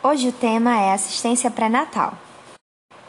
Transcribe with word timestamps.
Hoje 0.00 0.28
o 0.28 0.32
tema 0.32 0.80
é 0.80 0.92
assistência 0.92 1.50
pré-natal. 1.50 2.14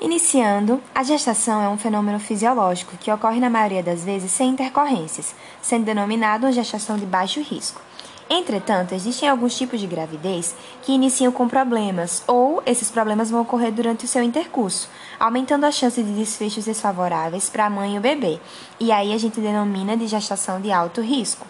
Iniciando, 0.01 0.81
a 0.93 1.03
gestação 1.03 1.61
é 1.61 1.69
um 1.69 1.77
fenômeno 1.77 2.19
fisiológico 2.19 2.97
que 2.97 3.11
ocorre 3.11 3.39
na 3.39 3.47
maioria 3.47 3.83
das 3.83 4.03
vezes 4.03 4.31
sem 4.31 4.49
intercorrências, 4.49 5.35
sendo 5.61 5.85
denominado 5.85 6.47
uma 6.47 6.51
gestação 6.51 6.97
de 6.97 7.05
baixo 7.05 7.41
risco. 7.41 7.79
Entretanto, 8.27 8.95
existem 8.95 9.29
alguns 9.29 9.55
tipos 9.55 9.79
de 9.79 9.85
gravidez 9.85 10.55
que 10.81 10.91
iniciam 10.91 11.31
com 11.31 11.47
problemas, 11.47 12.23
ou 12.25 12.63
esses 12.65 12.89
problemas 12.89 13.29
vão 13.29 13.41
ocorrer 13.41 13.71
durante 13.71 14.05
o 14.05 14.07
seu 14.07 14.23
intercurso, 14.23 14.89
aumentando 15.19 15.67
a 15.67 15.71
chance 15.71 16.01
de 16.01 16.11
desfechos 16.13 16.65
desfavoráveis 16.65 17.51
para 17.51 17.67
a 17.67 17.69
mãe 17.69 17.95
e 17.95 17.97
o 17.99 18.01
bebê, 18.01 18.39
e 18.79 18.91
aí 18.91 19.13
a 19.13 19.17
gente 19.19 19.39
denomina 19.39 19.95
de 19.95 20.07
gestação 20.07 20.59
de 20.59 20.71
alto 20.71 21.01
risco. 21.01 21.45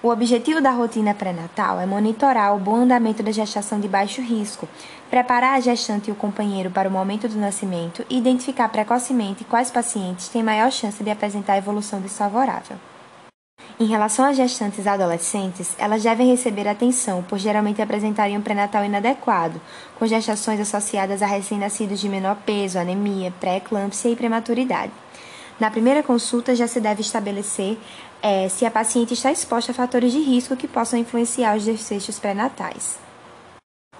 O 0.00 0.10
objetivo 0.10 0.60
da 0.60 0.70
rotina 0.70 1.12
pré-natal 1.12 1.80
é 1.80 1.84
monitorar 1.84 2.54
o 2.54 2.60
bom 2.60 2.76
andamento 2.76 3.20
da 3.20 3.32
gestação 3.32 3.80
de 3.80 3.88
baixo 3.88 4.22
risco, 4.22 4.68
preparar 5.10 5.56
a 5.56 5.60
gestante 5.60 6.08
e 6.08 6.12
o 6.12 6.14
companheiro 6.14 6.70
para 6.70 6.88
o 6.88 6.92
momento 6.92 7.28
do 7.28 7.36
nascimento 7.36 8.06
e 8.08 8.16
identificar 8.16 8.68
precocemente 8.68 9.42
quais 9.42 9.72
pacientes 9.72 10.28
têm 10.28 10.40
maior 10.40 10.70
chance 10.70 11.02
de 11.02 11.10
apresentar 11.10 11.58
evolução 11.58 12.00
desfavorável. 12.00 12.76
Em 13.80 13.86
relação 13.86 14.24
às 14.24 14.36
gestantes 14.36 14.86
adolescentes, 14.86 15.74
elas 15.78 16.04
devem 16.04 16.30
receber 16.30 16.68
atenção, 16.68 17.24
pois 17.28 17.42
geralmente 17.42 17.82
apresentarem 17.82 18.38
um 18.38 18.40
pré-natal 18.40 18.84
inadequado, 18.84 19.60
com 19.98 20.06
gestações 20.06 20.60
associadas 20.60 21.22
a 21.22 21.26
recém-nascidos 21.26 21.98
de 21.98 22.08
menor 22.08 22.36
peso, 22.46 22.78
anemia, 22.78 23.32
pré-eclâmpsia 23.40 24.12
e 24.12 24.16
prematuridade. 24.16 24.92
Na 25.60 25.70
primeira 25.70 26.02
consulta, 26.02 26.54
já 26.54 26.68
se 26.68 26.80
deve 26.80 27.00
estabelecer 27.00 27.76
é, 28.22 28.48
se 28.48 28.64
a 28.64 28.70
paciente 28.70 29.14
está 29.14 29.32
exposta 29.32 29.72
a 29.72 29.74
fatores 29.74 30.12
de 30.12 30.20
risco 30.20 30.56
que 30.56 30.68
possam 30.68 30.98
influenciar 30.98 31.56
os 31.56 31.64
desfechos 31.64 32.18
pré-natais. 32.18 32.98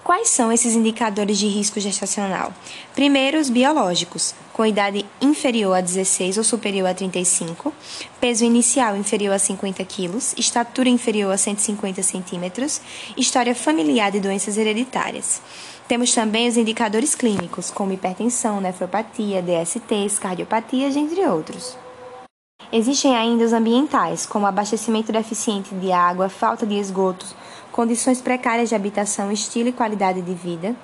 Quais 0.09 0.29
são 0.29 0.51
esses 0.51 0.73
indicadores 0.73 1.37
de 1.37 1.47
risco 1.47 1.79
gestacional? 1.79 2.53
Primeiro, 2.95 3.37
os 3.37 3.49
biológicos, 3.49 4.33
com 4.53 4.65
idade 4.65 5.05
inferior 5.21 5.75
a 5.75 5.81
16 5.81 6.37
ou 6.37 6.43
superior 6.43 6.87
a 6.87 6.93
35, 6.93 7.71
peso 8.19 8.43
inicial 8.43 8.95
inferior 8.95 9.35
a 9.35 9.39
50 9.39 9.83
kg, 9.85 10.17
estatura 10.35 10.89
inferior 10.89 11.31
a 11.31 11.37
150 11.37 12.01
cm, 12.01 12.81
história 13.15 13.53
familiar 13.53 14.11
de 14.11 14.19
doenças 14.19 14.57
hereditárias. 14.57 15.41
Temos 15.89 16.13
também 16.13 16.47
os 16.47 16.55
indicadores 16.55 17.15
clínicos, 17.15 17.71
como 17.71 17.91
hipertensão, 17.91 18.61
nefropatia, 18.61 19.41
DSTs, 19.41 20.19
cardiopatias, 20.19 20.95
entre 20.95 21.25
outros. 21.25 21.75
Existem 22.71 23.15
ainda 23.15 23.43
os 23.43 23.53
ambientais, 23.53 24.23
como 24.23 24.45
abastecimento 24.45 25.11
deficiente 25.11 25.73
de 25.73 25.91
água, 25.91 26.29
falta 26.29 26.63
de 26.63 26.75
esgotos, 26.75 27.35
condições 27.71 28.21
precárias 28.21 28.69
de 28.69 28.75
habitação, 28.75 29.31
estilo 29.31 29.69
e 29.69 29.73
qualidade 29.73 30.21
de 30.21 30.33
vida, 30.35 30.75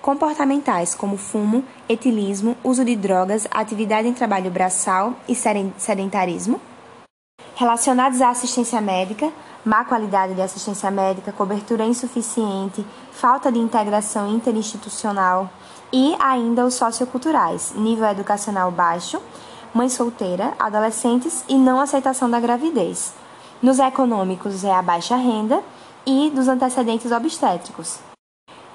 comportamentais, 0.00 0.94
como 0.94 1.16
fumo, 1.16 1.64
etilismo, 1.88 2.56
uso 2.62 2.84
de 2.84 2.94
drogas, 2.94 3.48
atividade 3.50 4.06
em 4.06 4.14
trabalho 4.14 4.48
braçal 4.48 5.14
e 5.28 5.34
sedentarismo, 5.76 6.60
relacionados 7.56 8.20
à 8.20 8.30
assistência 8.30 8.80
médica, 8.80 9.32
má 9.64 9.84
qualidade 9.84 10.34
de 10.34 10.42
assistência 10.42 10.90
médica, 10.90 11.32
cobertura 11.32 11.84
insuficiente, 11.84 12.84
falta 13.12 13.50
de 13.50 13.58
integração 13.58 14.28
interinstitucional 14.28 15.48
e 15.92 16.16
ainda 16.18 16.64
os 16.64 16.74
socioculturais, 16.74 17.72
nível 17.76 18.06
educacional 18.06 18.70
baixo, 18.70 19.20
mãe 19.72 19.88
solteira, 19.88 20.52
adolescentes 20.58 21.44
e 21.48 21.56
não 21.56 21.80
aceitação 21.80 22.28
da 22.28 22.40
gravidez. 22.40 23.14
Nos 23.62 23.78
econômicos 23.78 24.64
é 24.64 24.74
a 24.74 24.82
baixa 24.82 25.16
renda 25.16 25.62
e 26.04 26.30
dos 26.30 26.48
antecedentes 26.48 27.12
obstétricos, 27.12 28.00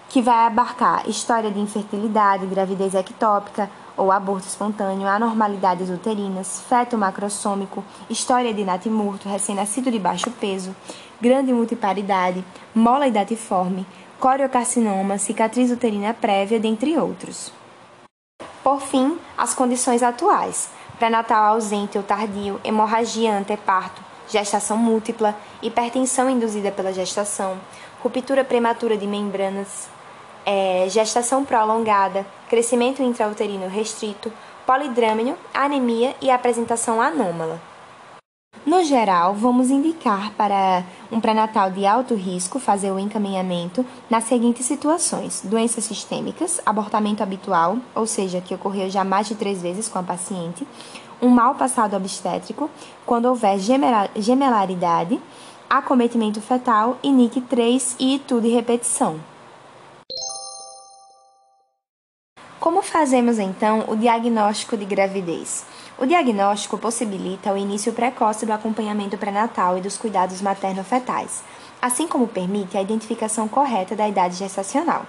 que 0.07 0.21
vai 0.21 0.47
abarcar 0.47 1.09
história 1.09 1.51
de 1.51 1.59
infertilidade, 1.59 2.45
gravidez 2.45 2.95
ectópica 2.95 3.69
ou 3.97 4.11
aborto 4.11 4.47
espontâneo, 4.47 5.07
anormalidades 5.07 5.89
uterinas, 5.89 6.61
feto 6.69 6.97
macrossômico, 6.97 7.83
história 8.09 8.53
de 8.53 8.63
natimurto, 8.63 9.27
recém-nascido 9.27 9.91
de 9.91 9.99
baixo 9.99 10.31
peso, 10.31 10.75
grande 11.19 11.51
multiparidade, 11.51 12.45
mola 12.73 13.07
idatiforme, 13.07 13.85
coriocarcinoma, 14.19 15.17
cicatriz 15.17 15.71
uterina 15.71 16.13
prévia, 16.13 16.59
dentre 16.59 16.97
outros. 16.97 17.51
Por 18.63 18.79
fim, 18.81 19.17
as 19.37 19.53
condições 19.53 20.03
atuais 20.03 20.69
pré-natal 20.97 21.53
ausente 21.53 21.97
ou 21.97 22.03
tardio, 22.03 22.59
hemorragia 22.63 23.37
anteparto, 23.37 24.01
gestação 24.27 24.77
múltipla, 24.77 25.35
hipertensão 25.61 26.29
induzida 26.29 26.71
pela 26.71 26.91
gestação, 26.91 27.57
ruptura 28.01 28.43
prematura 28.43 28.97
de 28.97 29.07
membranas, 29.07 29.89
é, 30.47 30.87
gestação 30.89 31.43
prolongada, 31.43 32.25
crescimento 32.49 33.03
intrauterino 33.03 33.67
restrito, 33.67 34.31
polidrâmino, 34.65 35.35
anemia 35.53 36.15
e 36.21 36.31
apresentação 36.31 37.01
anômala. 37.01 37.59
No 38.65 38.83
geral, 38.83 39.33
vamos 39.33 39.69
indicar 39.69 40.31
para 40.33 40.83
um 41.11 41.19
pré-natal 41.19 41.69
de 41.71 41.85
alto 41.85 42.15
risco 42.15 42.59
fazer 42.59 42.91
o 42.91 42.99
encaminhamento 42.99 43.85
nas 44.09 44.23
seguintes 44.23 44.65
situações: 44.65 45.41
doenças 45.43 45.83
sistêmicas, 45.83 46.61
abortamento 46.65 47.21
habitual, 47.21 47.77
ou 47.93 48.07
seja, 48.07 48.41
que 48.41 48.55
ocorreu 48.55 48.89
já 48.89 49.03
mais 49.03 49.27
de 49.27 49.35
três 49.35 49.61
vezes 49.61 49.89
com 49.89 49.99
a 49.99 50.03
paciente, 50.03 50.65
um 51.21 51.29
mal 51.29 51.55
passado 51.55 51.95
obstétrico, 51.95 52.69
quando 53.05 53.25
houver 53.25 53.57
gemelaridade, 54.15 55.19
acometimento 55.69 56.39
fetal 56.39 56.97
e 57.03 57.11
NIC 57.11 57.41
3 57.41 57.95
e 57.99 58.19
tudo 58.19 58.47
e 58.47 58.49
repetição. 58.49 59.19
Como 62.67 62.81
fazemos 62.81 63.39
então 63.39 63.85
o 63.87 63.95
diagnóstico 63.95 64.75
de 64.75 64.83
gravidez? 64.83 65.65
O 65.97 66.05
diagnóstico 66.05 66.77
possibilita 66.77 67.53
o 67.53 67.57
início 67.57 67.93
precoce 67.93 68.45
do 68.45 68.51
acompanhamento 68.51 69.17
pré-natal 69.17 69.77
e 69.77 69.81
dos 69.81 69.97
cuidados 69.97 70.41
materno-fetais, 70.41 71.45
assim 71.81 72.09
como 72.09 72.27
permite 72.27 72.77
a 72.77 72.81
identificação 72.81 73.47
correta 73.47 73.95
da 73.95 74.05
idade 74.09 74.35
gestacional. 74.35 75.05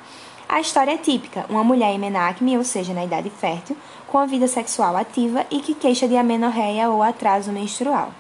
A 0.49 0.61
história 0.61 0.93
é 0.93 0.97
típica: 0.97 1.47
uma 1.49 1.65
mulher 1.65 1.93
em 1.93 1.99
menacme, 1.99 2.57
ou 2.57 2.63
seja, 2.63 2.95
na 2.95 3.05
idade 3.05 3.29
fértil, 3.29 3.77
com 4.07 4.19
a 4.19 4.25
vida 4.25 4.47
sexual 4.47 4.97
ativa 4.97 5.45
e 5.51 5.59
que 5.59 5.75
queixa 5.75 6.07
de 6.07 6.17
amenorreia 6.17 6.89
ou 6.89 7.03
atraso 7.03 7.51
menstrual. 7.51 8.15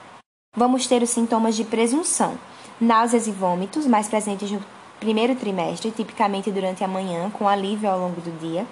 Vamos 0.56 0.88
ter 0.88 1.00
os 1.00 1.10
sintomas 1.10 1.54
de 1.54 1.62
presunção: 1.62 2.36
náuseas 2.80 3.28
e 3.28 3.30
vômitos, 3.30 3.86
mais 3.86 4.08
presentes 4.08 4.50
no 4.50 4.60
primeiro 4.98 5.36
trimestre, 5.36 5.92
tipicamente 5.92 6.50
durante 6.50 6.82
a 6.82 6.88
manhã, 6.88 7.30
com 7.30 7.48
alívio 7.48 7.88
ao 7.88 8.00
longo 8.00 8.20
do 8.20 8.36
dia 8.40 8.66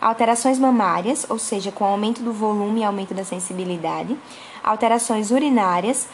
alterações 0.00 0.58
mamárias, 0.58 1.26
ou 1.28 1.38
seja, 1.38 1.70
com 1.70 1.84
aumento 1.84 2.22
do 2.22 2.32
volume 2.32 2.80
e 2.80 2.84
aumento 2.84 3.12
da 3.12 3.24
sensibilidade, 3.24 4.16
alterações 4.64 5.30
urinárias, 5.30 6.08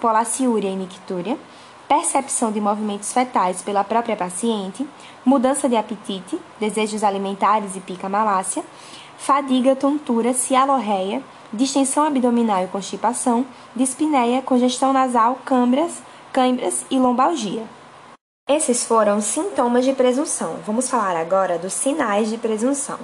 polaciúria 0.00 0.68
e 0.68 0.76
nictúria, 0.76 1.38
percepção 1.86 2.50
de 2.50 2.60
movimentos 2.60 3.12
fetais 3.12 3.62
pela 3.62 3.84
própria 3.84 4.16
paciente, 4.16 4.86
mudança 5.24 5.68
de 5.68 5.76
apetite, 5.76 6.38
desejos 6.58 7.04
alimentares 7.04 7.76
e 7.76 7.80
pica 7.80 8.08
malácia, 8.08 8.64
fadiga, 9.18 9.76
tontura, 9.76 10.32
cialorreia, 10.32 11.22
distensão 11.52 12.04
abdominal 12.04 12.64
e 12.64 12.68
constipação, 12.68 13.46
dispneia, 13.76 14.42
congestão 14.42 14.92
nasal, 14.92 15.38
câimbras, 15.44 16.02
câimbras 16.32 16.84
e 16.90 16.98
lombalgia. 16.98 17.64
Esses 18.46 18.84
foram 18.84 19.16
os 19.16 19.24
sintomas 19.24 19.86
de 19.86 19.94
presunção. 19.94 20.56
Vamos 20.66 20.90
falar 20.90 21.16
agora 21.16 21.58
dos 21.58 21.72
sinais 21.72 22.28
de 22.28 22.36
presunção. 22.36 22.98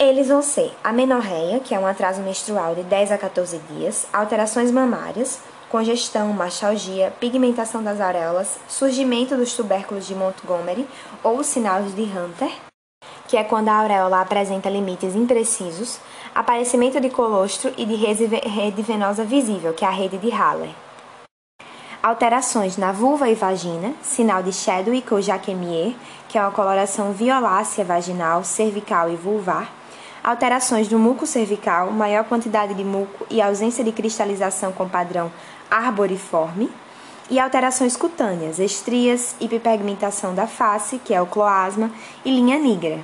Eles 0.00 0.26
vão 0.26 0.42
ser 0.42 0.72
amenorreia, 0.82 1.60
que 1.60 1.76
é 1.76 1.78
um 1.78 1.86
atraso 1.86 2.20
menstrual 2.20 2.74
de 2.74 2.82
10 2.82 3.12
a 3.12 3.18
14 3.18 3.58
dias, 3.70 4.08
alterações 4.12 4.72
mamárias, 4.72 5.38
congestão, 5.68 6.32
mastalgia, 6.32 7.12
pigmentação 7.20 7.84
das 7.84 8.00
areolas, 8.00 8.58
surgimento 8.66 9.36
dos 9.36 9.54
tubérculos 9.54 10.08
de 10.08 10.14
Montgomery 10.16 10.88
ou 11.22 11.44
sinais 11.44 11.94
de 11.94 12.02
Hunter, 12.02 12.50
que 13.28 13.36
é 13.36 13.44
quando 13.44 13.68
a 13.68 13.78
auréola 13.78 14.22
apresenta 14.22 14.68
limites 14.68 15.14
imprecisos, 15.14 16.00
aparecimento 16.34 17.00
de 17.00 17.10
colostro 17.10 17.72
e 17.76 17.86
de 17.86 17.94
rede 17.94 18.82
venosa 18.82 19.22
visível, 19.22 19.72
que 19.72 19.84
é 19.84 19.88
a 19.88 19.92
rede 19.92 20.18
de 20.18 20.30
Haller 20.30 20.74
alterações 22.02 22.76
na 22.76 22.92
vulva 22.92 23.28
e 23.28 23.34
vagina, 23.34 23.92
sinal 24.02 24.42
de 24.42 24.52
Chadwick 24.52 25.12
ou 25.12 25.20
Jacquemier, 25.20 25.94
que 26.28 26.38
é 26.38 26.40
uma 26.40 26.50
coloração 26.50 27.12
violácea 27.12 27.84
vaginal, 27.84 28.42
cervical 28.42 29.10
e 29.10 29.16
vulvar, 29.16 29.70
alterações 30.24 30.88
do 30.88 30.98
muco 30.98 31.26
cervical, 31.26 31.90
maior 31.90 32.24
quantidade 32.24 32.74
de 32.74 32.84
muco 32.84 33.26
e 33.30 33.40
ausência 33.40 33.84
de 33.84 33.92
cristalização 33.92 34.72
com 34.72 34.88
padrão 34.88 35.30
arboriforme, 35.70 36.70
e 37.30 37.38
alterações 37.38 37.96
cutâneas, 37.96 38.58
estrias, 38.58 39.36
hiperpigmentação 39.40 40.34
da 40.34 40.48
face, 40.48 40.98
que 40.98 41.14
é 41.14 41.22
o 41.22 41.26
cloasma, 41.26 41.88
e 42.24 42.30
linha 42.30 42.58
negra. 42.58 42.98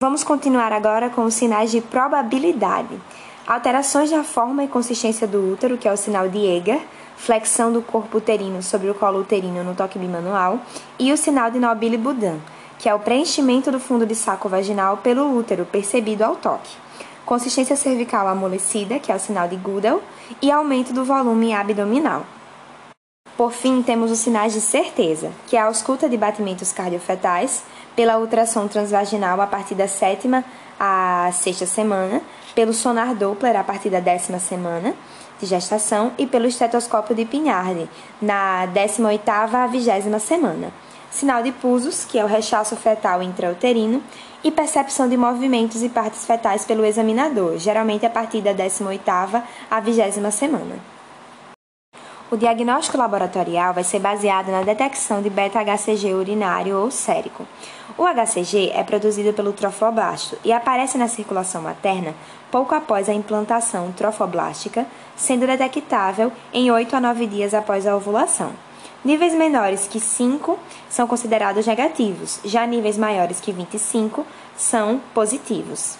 Vamos 0.00 0.22
continuar 0.22 0.72
agora 0.72 1.10
com 1.10 1.24
os 1.24 1.34
sinais 1.34 1.72
de 1.72 1.80
probabilidade. 1.80 3.00
Alterações 3.44 4.10
na 4.12 4.22
forma 4.22 4.62
e 4.62 4.68
consistência 4.68 5.26
do 5.26 5.52
útero, 5.52 5.76
que 5.76 5.88
é 5.88 5.92
o 5.92 5.96
sinal 5.96 6.28
de 6.28 6.38
Eger, 6.38 6.80
flexão 7.16 7.72
do 7.72 7.82
corpo 7.82 8.18
uterino 8.18 8.62
sobre 8.62 8.90
o 8.90 8.94
colo 8.94 9.20
uterino 9.20 9.64
no 9.64 9.74
toque 9.74 9.98
bimanual, 9.98 10.60
e 10.98 11.12
o 11.12 11.16
sinal 11.16 11.50
de 11.50 11.58
Nobile-Boudin, 11.58 12.40
que 12.78 12.88
é 12.88 12.94
o 12.94 12.98
preenchimento 12.98 13.70
do 13.70 13.80
fundo 13.80 14.04
de 14.04 14.14
saco 14.14 14.48
vaginal 14.48 14.98
pelo 14.98 15.36
útero, 15.36 15.64
percebido 15.64 16.22
ao 16.22 16.36
toque. 16.36 16.76
Consistência 17.24 17.76
cervical 17.76 18.28
amolecida, 18.28 18.98
que 18.98 19.10
é 19.10 19.14
o 19.14 19.18
sinal 19.18 19.48
de 19.48 19.56
Goodell, 19.56 20.02
e 20.42 20.50
aumento 20.50 20.92
do 20.92 21.04
volume 21.04 21.54
abdominal. 21.54 22.26
Por 23.36 23.52
fim, 23.52 23.82
temos 23.82 24.10
os 24.10 24.18
sinais 24.18 24.52
de 24.52 24.60
certeza, 24.60 25.32
que 25.46 25.56
é 25.56 25.60
a 25.60 25.64
ausculta 25.64 26.08
de 26.08 26.16
batimentos 26.16 26.72
cardiofetais, 26.72 27.64
pela 27.96 28.18
ultrassom 28.18 28.68
transvaginal 28.68 29.40
a 29.40 29.46
partir 29.46 29.74
da 29.74 29.88
sétima 29.88 30.44
à 30.78 31.30
sexta 31.32 31.66
semana, 31.66 32.20
pelo 32.54 32.72
sonar 32.72 33.14
Doppler 33.14 33.56
a 33.56 33.64
partir 33.64 33.90
da 33.90 34.00
décima 34.00 34.38
semana 34.38 34.94
de 35.40 35.46
gestação 35.46 36.12
e 36.18 36.26
pelo 36.26 36.46
estetoscópio 36.46 37.14
de 37.14 37.24
Pinhard 37.24 37.88
na 38.20 38.66
18ª 38.68 39.54
à 39.54 39.66
20 39.66 40.20
semana. 40.20 40.72
Sinal 41.10 41.42
de 41.42 41.52
pulsos, 41.52 42.04
que 42.04 42.18
é 42.18 42.24
o 42.24 42.28
rechaço 42.28 42.74
fetal 42.76 43.22
intrauterino, 43.22 44.02
e 44.42 44.50
percepção 44.50 45.08
de 45.08 45.16
movimentos 45.16 45.82
e 45.82 45.88
partes 45.88 46.26
fetais 46.26 46.66
pelo 46.66 46.84
examinador, 46.84 47.56
geralmente 47.56 48.04
a 48.04 48.10
partir 48.10 48.42
da 48.42 48.52
18ª 48.52 49.42
à 49.70 49.80
20 49.80 50.30
semana. 50.30 50.94
O 52.30 52.36
diagnóstico 52.36 52.98
laboratorial 52.98 53.72
vai 53.72 53.84
ser 53.84 54.00
baseado 54.00 54.48
na 54.48 54.62
detecção 54.62 55.22
de 55.22 55.30
beta-HCG 55.30 56.14
urinário 56.14 56.76
ou 56.76 56.90
sérico. 56.90 57.46
O 57.96 58.04
HCG 58.04 58.72
é 58.74 58.82
produzido 58.82 59.32
pelo 59.32 59.52
trofoblasto 59.52 60.36
e 60.44 60.52
aparece 60.52 60.98
na 60.98 61.06
circulação 61.06 61.62
materna 61.62 62.12
pouco 62.50 62.74
após 62.74 63.08
a 63.08 63.14
implantação 63.14 63.92
trofoblástica, 63.92 64.86
sendo 65.16 65.46
detectável 65.46 66.32
em 66.52 66.70
8 66.70 66.96
a 66.96 67.00
9 67.00 67.26
dias 67.26 67.54
após 67.54 67.86
a 67.86 67.96
ovulação. 67.96 68.52
Níveis 69.04 69.34
menores 69.34 69.86
que 69.86 70.00
5 70.00 70.58
são 70.88 71.06
considerados 71.06 71.66
negativos, 71.66 72.40
já 72.44 72.66
níveis 72.66 72.96
maiores 72.96 73.38
que 73.38 73.52
25 73.52 74.26
são 74.56 75.00
positivos. 75.12 75.98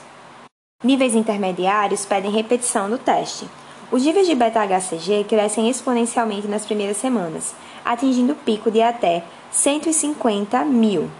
Níveis 0.82 1.14
intermediários 1.14 2.06
pedem 2.06 2.30
repetição 2.30 2.88
do 2.88 2.98
teste. 2.98 3.46
Os 3.92 4.02
níveis 4.02 4.26
de 4.26 4.34
beta-HCG 4.34 5.24
crescem 5.28 5.68
exponencialmente 5.68 6.48
nas 6.48 6.64
primeiras 6.64 6.96
semanas, 6.96 7.54
atingindo 7.84 8.34
pico 8.34 8.70
de 8.70 8.80
até 8.80 9.22
150 9.50 10.64
mil 10.64 11.10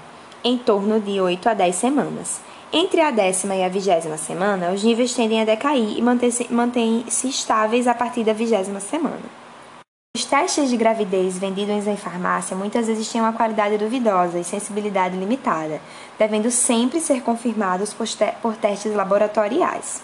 em 0.43 0.59
torno 0.59 1.01
de 1.01 1.21
8 1.21 1.49
a 1.49 1.55
10 1.55 1.75
semanas. 1.75 2.41
Entre 2.77 3.01
a 3.01 3.13
décima 3.13 3.55
e 3.55 3.63
a 3.63 3.69
vigésima 3.69 4.17
semana, 4.17 4.73
os 4.73 4.83
níveis 4.83 5.15
tendem 5.15 5.41
a 5.41 5.45
decair 5.45 5.97
e 5.97 6.03
mantêm-se 6.03 7.29
estáveis 7.29 7.87
a 7.87 7.95
partir 7.95 8.25
da 8.25 8.33
vigésima 8.33 8.81
semana. 8.81 9.23
Os 10.17 10.25
testes 10.25 10.69
de 10.69 10.77
gravidez 10.77 11.39
vendidos 11.39 11.87
em 11.87 11.97
farmácia 11.97 12.57
muitas 12.57 12.89
vezes 12.89 13.09
têm 13.09 13.21
uma 13.21 13.33
qualidade 13.33 13.79
duvidosa 13.79 14.41
e 14.41 14.45
sensibilidade 14.45 15.17
limitada, 15.17 15.81
devendo 16.19 16.51
sempre 16.51 16.99
ser 16.99 17.23
confirmados 17.23 17.95
por 17.95 18.57
testes 18.57 18.93
laboratoriais. 18.93 20.03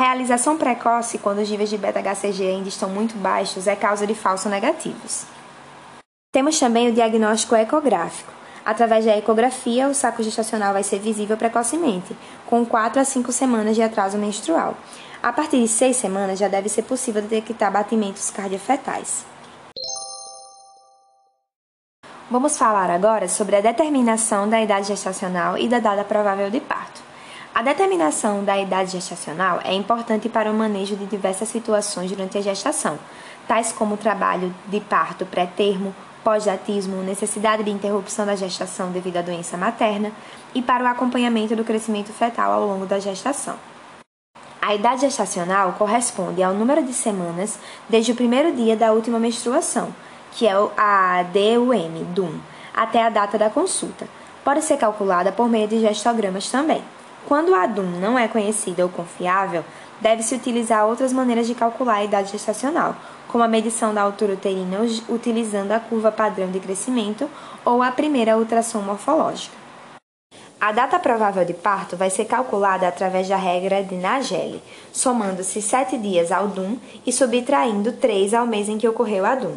A 0.00 0.04
realização 0.04 0.56
precoce, 0.56 1.18
quando 1.18 1.40
os 1.40 1.50
níveis 1.50 1.68
de 1.68 1.76
beta-HCG 1.76 2.46
ainda 2.46 2.68
estão 2.68 2.88
muito 2.88 3.16
baixos, 3.16 3.66
é 3.66 3.74
causa 3.74 4.06
de 4.06 4.14
falsos 4.14 4.48
negativos. 4.48 5.26
Temos 6.32 6.60
também 6.60 6.90
o 6.90 6.92
diagnóstico 6.92 7.56
ecográfico. 7.56 8.43
Através 8.64 9.04
da 9.04 9.16
ecografia, 9.16 9.88
o 9.88 9.94
saco 9.94 10.22
gestacional 10.22 10.72
vai 10.72 10.82
ser 10.82 10.98
visível 10.98 11.36
precocemente, 11.36 12.16
com 12.46 12.64
4 12.64 12.98
a 12.98 13.04
5 13.04 13.30
semanas 13.30 13.76
de 13.76 13.82
atraso 13.82 14.16
menstrual. 14.16 14.74
A 15.22 15.32
partir 15.32 15.60
de 15.60 15.68
6 15.68 15.94
semanas 15.96 16.38
já 16.38 16.48
deve 16.48 16.68
ser 16.68 16.82
possível 16.82 17.20
detectar 17.20 17.70
batimentos 17.70 18.30
cardiofetais. 18.30 19.26
Vamos 22.30 22.56
falar 22.56 22.88
agora 22.90 23.28
sobre 23.28 23.56
a 23.56 23.60
determinação 23.60 24.48
da 24.48 24.60
idade 24.60 24.88
gestacional 24.88 25.58
e 25.58 25.68
da 25.68 25.78
data 25.78 26.02
provável 26.02 26.50
de 26.50 26.58
parto. 26.58 27.02
A 27.54 27.62
determinação 27.62 28.42
da 28.42 28.58
idade 28.58 28.92
gestacional 28.92 29.60
é 29.62 29.74
importante 29.74 30.28
para 30.28 30.50
o 30.50 30.54
manejo 30.54 30.96
de 30.96 31.06
diversas 31.06 31.48
situações 31.50 32.10
durante 32.10 32.38
a 32.38 32.40
gestação, 32.40 32.98
tais 33.46 33.72
como 33.72 33.96
trabalho 33.96 34.52
de 34.66 34.80
parto 34.80 35.24
pré-termo, 35.26 35.94
pós-datismo, 36.24 37.02
necessidade 37.02 37.62
de 37.62 37.70
interrupção 37.70 38.24
da 38.24 38.34
gestação 38.34 38.90
devido 38.90 39.18
à 39.18 39.22
doença 39.22 39.56
materna 39.56 40.10
e 40.54 40.62
para 40.62 40.82
o 40.82 40.86
acompanhamento 40.88 41.54
do 41.54 41.62
crescimento 41.62 42.12
fetal 42.12 42.50
ao 42.50 42.66
longo 42.66 42.86
da 42.86 42.98
gestação. 42.98 43.56
A 44.60 44.74
idade 44.74 45.02
gestacional 45.02 45.74
corresponde 45.74 46.42
ao 46.42 46.54
número 46.54 46.82
de 46.82 46.94
semanas 46.94 47.58
desde 47.86 48.12
o 48.12 48.14
primeiro 48.14 48.50
dia 48.52 48.74
da 48.74 48.92
última 48.92 49.18
menstruação, 49.18 49.94
que 50.32 50.46
é 50.46 50.52
a 50.76 51.22
DUM, 51.22 52.04
DUM, 52.14 52.40
até 52.74 53.04
a 53.04 53.10
data 53.10 53.36
da 53.36 53.50
consulta. 53.50 54.08
Pode 54.42 54.62
ser 54.62 54.78
calculada 54.78 55.30
por 55.30 55.50
meio 55.50 55.68
de 55.68 55.80
gestogramas 55.80 56.50
também. 56.50 56.82
Quando 57.26 57.54
a 57.54 57.66
DUM 57.66 58.00
não 58.00 58.18
é 58.18 58.26
conhecida 58.26 58.82
ou 58.82 58.88
confiável, 58.88 59.62
deve-se 60.04 60.34
utilizar 60.34 60.86
outras 60.86 61.14
maneiras 61.14 61.46
de 61.46 61.54
calcular 61.54 61.94
a 61.94 62.04
idade 62.04 62.32
gestacional, 62.32 62.94
como 63.26 63.42
a 63.42 63.48
medição 63.48 63.94
da 63.94 64.02
altura 64.02 64.34
uterina 64.34 64.80
utilizando 65.08 65.72
a 65.72 65.80
curva 65.80 66.12
padrão 66.12 66.50
de 66.50 66.60
crescimento 66.60 67.26
ou 67.64 67.82
a 67.82 67.90
primeira 67.90 68.36
ultrassom 68.36 68.82
morfológica. 68.82 69.56
A 70.60 70.72
data 70.72 70.98
provável 70.98 71.42
de 71.46 71.54
parto 71.54 71.96
vai 71.96 72.10
ser 72.10 72.26
calculada 72.26 72.86
através 72.86 73.28
da 73.28 73.36
regra 73.36 73.82
de 73.82 73.94
Nageli, 73.94 74.62
somando-se 74.92 75.62
7 75.62 75.96
dias 75.96 76.30
ao 76.30 76.48
DUM 76.48 76.78
e 77.06 77.10
subtraindo 77.10 77.92
3 77.92 78.34
ao 78.34 78.46
mês 78.46 78.68
em 78.68 78.76
que 78.76 78.86
ocorreu 78.86 79.24
a 79.24 79.34
DUM. 79.34 79.56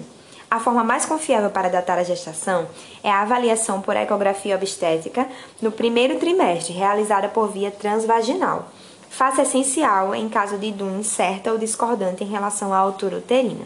A 0.50 0.62
forma 0.62 0.82
mais 0.82 1.06
confiável 1.06 1.50
para 1.50 1.70
datar 1.70 2.00
a 2.00 2.04
gestação 2.04 2.68
é 3.04 3.12
a 3.12 3.22
avaliação 3.22 3.82
por 3.82 3.98
ecografia 3.98 4.56
obstétrica 4.56 5.28
no 5.62 5.74
primeiro 5.74 6.18
trimestre, 6.20 6.72
realizada 6.72 7.28
por 7.28 7.50
via 7.50 7.70
transvaginal. 7.70 8.70
Faça 9.18 9.42
essencial 9.42 10.14
em 10.14 10.30
caso 10.30 10.60
de 10.60 10.72
DUM 10.72 11.00
incerta 11.00 11.52
ou 11.52 11.58
discordante 11.58 12.24
em 12.24 12.28
relação 12.28 12.72
à 12.72 12.78
altura 12.78 13.18
uterina. 13.18 13.66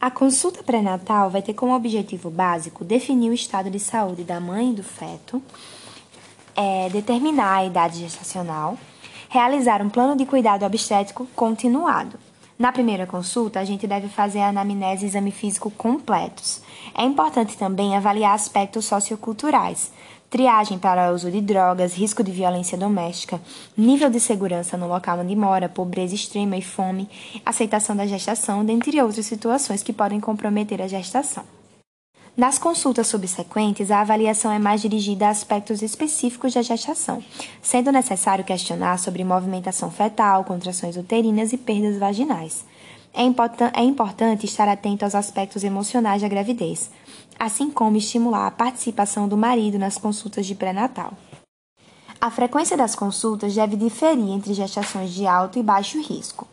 A 0.00 0.10
consulta 0.10 0.64
pré-natal 0.64 1.30
vai 1.30 1.42
ter 1.42 1.54
como 1.54 1.76
objetivo 1.76 2.28
básico 2.28 2.84
definir 2.84 3.30
o 3.30 3.32
estado 3.32 3.70
de 3.70 3.78
saúde 3.78 4.24
da 4.24 4.40
mãe 4.40 4.72
e 4.72 4.74
do 4.74 4.82
feto, 4.82 5.40
é, 6.56 6.88
determinar 6.88 7.58
a 7.58 7.64
idade 7.66 8.00
gestacional, 8.00 8.76
realizar 9.28 9.80
um 9.80 9.88
plano 9.88 10.16
de 10.16 10.26
cuidado 10.26 10.64
obstétrico 10.64 11.28
continuado. 11.36 12.18
Na 12.58 12.72
primeira 12.72 13.06
consulta, 13.06 13.60
a 13.60 13.64
gente 13.64 13.86
deve 13.86 14.08
fazer 14.08 14.40
a 14.40 14.48
anamnese 14.48 15.04
e 15.04 15.08
exame 15.08 15.30
físico 15.30 15.70
completos. 15.70 16.62
É 16.98 17.04
importante 17.04 17.56
também 17.56 17.96
avaliar 17.96 18.34
aspectos 18.34 18.86
socioculturais, 18.86 19.92
triagem 20.32 20.78
para 20.78 21.12
uso 21.12 21.30
de 21.30 21.42
drogas, 21.42 21.92
risco 21.92 22.24
de 22.24 22.32
violência 22.32 22.78
doméstica, 22.78 23.38
nível 23.76 24.08
de 24.08 24.18
segurança 24.18 24.78
no 24.78 24.88
local 24.88 25.18
onde 25.18 25.36
mora, 25.36 25.68
pobreza 25.68 26.14
extrema 26.14 26.56
e 26.56 26.62
fome, 26.62 27.06
aceitação 27.44 27.94
da 27.94 28.06
gestação, 28.06 28.64
dentre 28.64 29.00
outras 29.02 29.26
situações 29.26 29.82
que 29.82 29.92
podem 29.92 30.18
comprometer 30.18 30.80
a 30.80 30.88
gestação. 30.88 31.44
Nas 32.34 32.56
consultas 32.56 33.08
subsequentes, 33.08 33.90
a 33.90 34.00
avaliação 34.00 34.50
é 34.50 34.58
mais 34.58 34.80
dirigida 34.80 35.26
a 35.26 35.28
aspectos 35.28 35.82
específicos 35.82 36.54
da 36.54 36.62
gestação, 36.62 37.22
sendo 37.60 37.92
necessário 37.92 38.42
questionar 38.42 38.98
sobre 38.98 39.22
movimentação 39.22 39.90
fetal, 39.90 40.44
contrações 40.44 40.96
uterinas 40.96 41.52
e 41.52 41.58
perdas 41.58 41.98
vaginais. 41.98 42.64
É, 43.12 43.20
é 43.78 43.84
importante 43.84 44.46
estar 44.46 44.66
atento 44.66 45.04
aos 45.04 45.14
aspectos 45.14 45.62
emocionais 45.62 46.22
da 46.22 46.28
gravidez, 46.28 46.90
assim 47.38 47.70
como 47.70 47.96
estimular 47.96 48.46
a 48.46 48.50
participação 48.50 49.28
do 49.28 49.36
marido 49.36 49.78
nas 49.78 49.98
consultas 49.98 50.46
de 50.46 50.54
pré-natal. 50.54 51.12
A 52.20 52.30
frequência 52.30 52.76
das 52.76 52.94
consultas 52.94 53.54
deve 53.54 53.76
diferir 53.76 54.30
entre 54.30 54.54
gestações 54.54 55.12
de 55.12 55.26
alto 55.26 55.58
e 55.58 55.62
baixo 55.62 56.00
risco. 56.00 56.46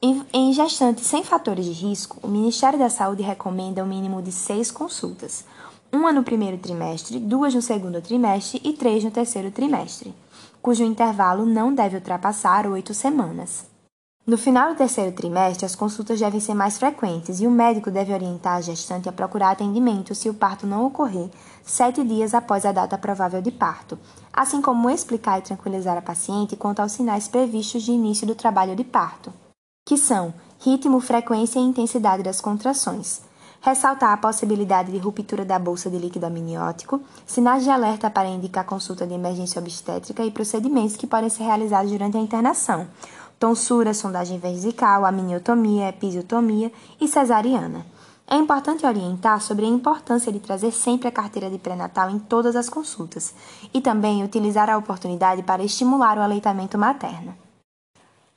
Em 0.00 0.52
gestantes 0.52 1.06
sem 1.06 1.24
fatores 1.24 1.64
de 1.64 1.72
risco, 1.72 2.18
o 2.22 2.28
Ministério 2.28 2.78
da 2.78 2.88
Saúde 2.88 3.22
recomenda 3.22 3.82
o 3.82 3.84
um 3.84 3.88
mínimo 3.88 4.22
de 4.22 4.30
seis 4.30 4.70
consultas, 4.70 5.44
uma 5.90 6.12
no 6.12 6.22
primeiro 6.22 6.58
trimestre, 6.58 7.18
duas 7.18 7.54
no 7.54 7.62
segundo 7.62 8.00
trimestre 8.00 8.60
e 8.62 8.74
três 8.74 9.02
no 9.02 9.10
terceiro 9.10 9.50
trimestre, 9.50 10.14
cujo 10.60 10.84
intervalo 10.84 11.46
não 11.46 11.74
deve 11.74 11.96
ultrapassar 11.96 12.66
oito 12.66 12.92
semanas. 12.92 13.67
No 14.28 14.36
final 14.36 14.68
do 14.68 14.76
terceiro 14.76 15.10
trimestre, 15.10 15.64
as 15.64 15.74
consultas 15.74 16.20
devem 16.20 16.38
ser 16.38 16.52
mais 16.52 16.76
frequentes 16.76 17.40
e 17.40 17.46
o 17.46 17.50
médico 17.50 17.90
deve 17.90 18.12
orientar 18.12 18.56
a 18.56 18.60
gestante 18.60 19.08
a 19.08 19.12
procurar 19.12 19.52
atendimento 19.52 20.14
se 20.14 20.28
o 20.28 20.34
parto 20.34 20.66
não 20.66 20.84
ocorrer 20.84 21.30
sete 21.64 22.04
dias 22.04 22.34
após 22.34 22.66
a 22.66 22.72
data 22.72 22.98
provável 22.98 23.40
de 23.40 23.50
parto, 23.50 23.98
assim 24.30 24.60
como 24.60 24.90
explicar 24.90 25.38
e 25.38 25.42
tranquilizar 25.42 25.96
a 25.96 26.02
paciente 26.02 26.56
quanto 26.56 26.80
aos 26.80 26.92
sinais 26.92 27.26
previstos 27.26 27.82
de 27.82 27.92
início 27.92 28.26
do 28.26 28.34
trabalho 28.34 28.76
de 28.76 28.84
parto 28.84 29.32
que 29.86 29.96
são 29.96 30.34
ritmo, 30.60 31.00
frequência 31.00 31.58
e 31.58 31.62
intensidade 31.62 32.22
das 32.22 32.42
contrações. 32.42 33.22
Ressaltar 33.62 34.12
a 34.12 34.18
possibilidade 34.18 34.92
de 34.92 34.98
ruptura 34.98 35.42
da 35.42 35.58
bolsa 35.58 35.88
de 35.88 35.96
líquido 35.96 36.26
amniótico, 36.26 37.00
sinais 37.26 37.64
de 37.64 37.70
alerta 37.70 38.10
para 38.10 38.28
indicar 38.28 38.66
consulta 38.66 39.06
de 39.06 39.14
emergência 39.14 39.58
obstétrica 39.58 40.22
e 40.22 40.30
procedimentos 40.30 40.94
que 40.94 41.06
podem 41.06 41.30
ser 41.30 41.44
realizados 41.44 41.90
durante 41.90 42.18
a 42.18 42.20
internação, 42.20 42.86
tonsura, 43.38 43.94
sondagem 43.94 44.38
vesical, 44.38 45.04
amniotomia, 45.04 45.88
episiotomia 45.88 46.72
e 47.00 47.06
cesariana. 47.06 47.86
É 48.30 48.36
importante 48.36 48.84
orientar 48.84 49.40
sobre 49.40 49.64
a 49.64 49.68
importância 49.68 50.30
de 50.30 50.38
trazer 50.38 50.70
sempre 50.70 51.08
a 51.08 51.12
carteira 51.12 51.48
de 51.48 51.58
pré-natal 51.58 52.10
em 52.10 52.18
todas 52.18 52.56
as 52.56 52.68
consultas 52.68 53.34
e 53.72 53.80
também 53.80 54.22
utilizar 54.22 54.68
a 54.68 54.76
oportunidade 54.76 55.42
para 55.42 55.62
estimular 55.62 56.18
o 56.18 56.20
aleitamento 56.20 56.76
materno. 56.76 57.34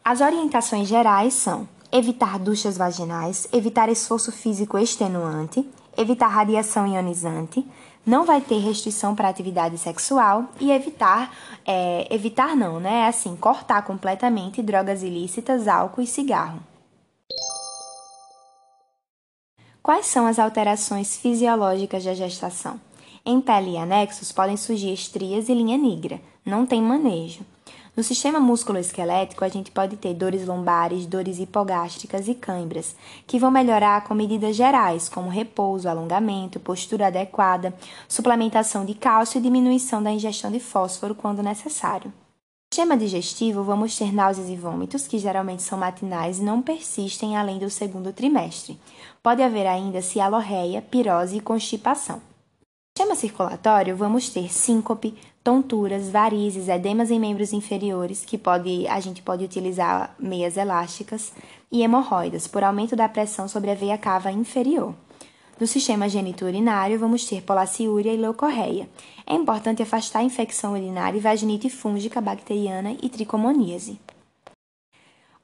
As 0.04 0.22
orientações 0.22 0.88
gerais 0.88 1.34
são 1.34 1.68
evitar 1.92 2.40
duchas 2.40 2.78
vaginais, 2.78 3.50
evitar 3.52 3.90
esforço 3.90 4.32
físico 4.32 4.78
extenuante, 4.78 5.70
evitar 5.98 6.28
radiação 6.28 6.88
ionizante, 6.88 7.66
não 8.06 8.26
vai 8.26 8.42
ter 8.42 8.60
restrição 8.60 9.16
para 9.16 9.30
atividade 9.30 9.78
sexual 9.78 10.46
e 10.60 10.72
evitar, 10.72 11.36
é, 11.66 12.08
evitar 12.14 12.56
não, 12.56 12.80
né? 12.80 13.08
Assim, 13.08 13.36
cortar 13.36 13.84
completamente 13.84 14.62
drogas 14.62 15.04
ilícitas, 15.04 15.68
álcool 15.68 16.02
e 16.02 16.08
cigarro. 16.08 16.60
Quais 19.84 20.06
são 20.06 20.28
as 20.28 20.38
alterações 20.38 21.18
fisiológicas 21.18 22.04
da 22.04 22.14
gestação? 22.14 22.80
Em 23.26 23.40
pele 23.40 23.72
e 23.72 23.78
anexos 23.78 24.32
podem 24.32 24.58
surgir 24.58 24.94
estrias 24.94 25.50
e 25.50 25.54
linha 25.54 25.78
negra. 25.78 26.20
Não 26.46 26.66
tem 26.66 26.82
manejo. 26.82 27.46
No 27.96 28.04
sistema 28.04 28.40
musculoesquelético, 28.40 29.44
a 29.44 29.50
gente 29.50 29.70
pode 29.70 29.98
ter 29.98 30.14
dores 30.14 30.48
lombares, 30.48 31.06
dores 31.06 31.40
hipogástricas 31.40 32.30
e 32.30 32.34
cãibras, 32.34 32.96
que 33.28 33.38
vão 33.38 33.52
melhorar 33.52 34.06
com 34.06 34.14
medidas 34.14 34.56
gerais, 34.56 35.10
como 35.10 35.30
repouso, 35.30 35.90
alongamento, 35.90 36.58
postura 36.58 37.08
adequada, 37.08 37.74
suplementação 38.08 38.86
de 38.86 38.94
cálcio 38.94 39.40
e 39.40 39.42
diminuição 39.42 40.02
da 40.02 40.10
ingestão 40.10 40.50
de 40.50 40.60
fósforo 40.60 41.14
quando 41.14 41.44
necessário. 41.44 42.08
No 42.08 42.76
sistema 42.76 42.96
digestivo, 42.96 43.62
vamos 43.62 43.98
ter 43.98 44.14
náuseas 44.14 44.48
e 44.48 44.56
vômitos, 44.56 45.06
que 45.06 45.20
geralmente 45.20 45.62
são 45.62 45.78
matinais 45.78 46.40
e 46.40 46.44
não 46.44 46.62
persistem 46.62 47.36
além 47.36 47.60
do 47.60 47.70
segundo 47.70 48.14
trimestre. 48.14 48.80
Pode 49.22 49.44
haver 49.44 49.68
ainda 49.68 50.02
cialorreia, 50.02 50.82
pirose 50.82 51.36
e 51.36 51.42
constipação. 51.42 52.16
No 52.16 53.04
sistema 53.04 53.16
circulatório, 53.16 53.98
vamos 53.98 54.30
ter 54.30 54.50
síncope, 54.50 55.18
tonturas, 55.44 56.10
varizes, 56.10 56.68
edemas 56.68 57.10
em 57.10 57.20
membros 57.20 57.54
inferiores, 57.54 58.24
que 58.24 58.38
pode, 58.38 58.88
a 58.88 59.00
gente 59.00 59.22
pode 59.22 59.44
utilizar 59.44 60.16
meias 60.20 60.58
elásticas, 60.58 61.34
e 61.72 61.82
hemorroidas, 61.82 62.48
por 62.48 62.64
aumento 62.64 62.96
da 62.96 63.08
pressão 63.08 63.48
sobre 63.48 63.72
a 63.72 63.76
veia 63.76 63.98
cava 63.98 64.32
inferior. 64.32 64.94
No 65.60 65.66
sistema 65.66 66.10
geniturinário, 66.10 67.00
vamos 67.00 67.26
ter 67.26 67.42
polaciúria 67.44 68.12
e 68.12 68.18
leucorreia. 68.18 68.90
É 69.26 69.34
importante 69.34 69.82
afastar 69.82 70.20
a 70.20 70.24
infecção 70.24 70.74
urinária 70.74 71.18
e 71.18 71.22
vaginite 71.22 71.70
fúngica, 71.70 72.20
bacteriana 72.20 72.98
e 73.02 73.08
tricomoníase. 73.08 74.00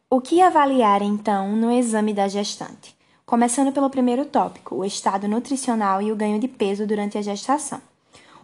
O 0.10 0.20
que 0.20 0.42
avaliar, 0.42 1.02
então, 1.02 1.56
no 1.56 1.72
exame 1.72 2.14
da 2.14 2.28
gestante? 2.28 2.96
Começando 3.26 3.72
pelo 3.72 3.90
primeiro 3.90 4.26
tópico, 4.26 4.76
o 4.76 4.86
estado 4.86 5.28
nutricional 5.28 6.02
e 6.02 6.12
o 6.12 6.16
ganho 6.16 6.40
de 6.40 6.48
peso 6.48 6.88
durante 6.88 7.18
a 7.18 7.22
gestação. 7.22 7.82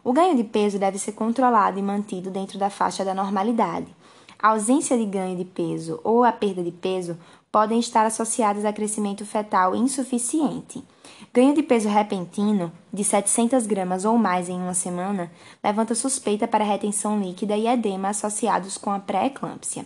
O 0.03 0.11
ganho 0.11 0.35
de 0.35 0.43
peso 0.43 0.77
deve 0.77 0.99
ser 0.99 1.13
controlado 1.13 1.79
e 1.79 1.81
mantido 1.81 2.29
dentro 2.29 2.59
da 2.59 2.69
faixa 2.69 3.05
da 3.05 3.13
normalidade. 3.13 3.87
A 4.37 4.49
ausência 4.49 4.97
de 4.97 5.05
ganho 5.05 5.37
de 5.37 5.45
peso 5.45 6.01
ou 6.03 6.25
a 6.25 6.31
perda 6.33 6.61
de 6.61 6.71
peso 6.71 7.17
podem 7.49 7.79
estar 7.79 8.05
associadas 8.05 8.65
a 8.65 8.73
crescimento 8.73 9.25
fetal 9.25 9.73
insuficiente. 9.73 10.83
Ganho 11.33 11.53
de 11.53 11.63
peso 11.63 11.87
repentino, 11.87 12.69
de 12.91 13.03
700 13.03 13.65
gramas 13.65 14.03
ou 14.03 14.17
mais 14.17 14.49
em 14.49 14.57
uma 14.59 14.73
semana, 14.73 15.31
levanta 15.63 15.95
suspeita 15.95 16.49
para 16.49 16.65
retenção 16.65 17.17
líquida 17.19 17.55
e 17.55 17.67
edema 17.67 18.09
associados 18.09 18.77
com 18.77 18.91
a 18.91 18.99
pré-eclâmpsia. 18.99 19.85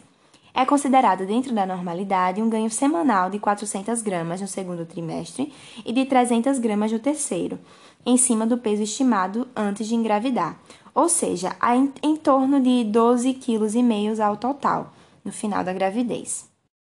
É 0.60 0.66
considerado 0.66 1.24
dentro 1.28 1.54
da 1.54 1.68
normalidade 1.68 2.42
um 2.42 2.50
ganho 2.50 2.72
semanal 2.72 3.30
de 3.30 3.38
400 3.38 4.02
gramas 4.02 4.42
no 4.42 4.48
segundo 4.48 4.88
trimestre 4.88 5.54
e 5.86 5.94
de 5.94 6.04
300 6.04 6.58
gramas 6.58 6.92
no 6.92 6.98
terceiro, 6.98 7.60
em 8.04 8.18
cima 8.18 8.44
do 8.44 8.58
peso 8.58 8.82
estimado 8.82 9.48
antes 9.56 9.88
de 9.88 9.94
engravidar, 9.94 10.60
ou 10.96 11.08
seja, 11.08 11.56
em, 12.02 12.16
torno 12.16 12.60
de 12.60 12.84
12,5 12.86 13.70
kg 13.70 14.20
ao 14.20 14.36
total, 14.36 14.92
no 15.24 15.32
final 15.32 15.64
da 15.64 15.72
gravidez. 15.72 16.50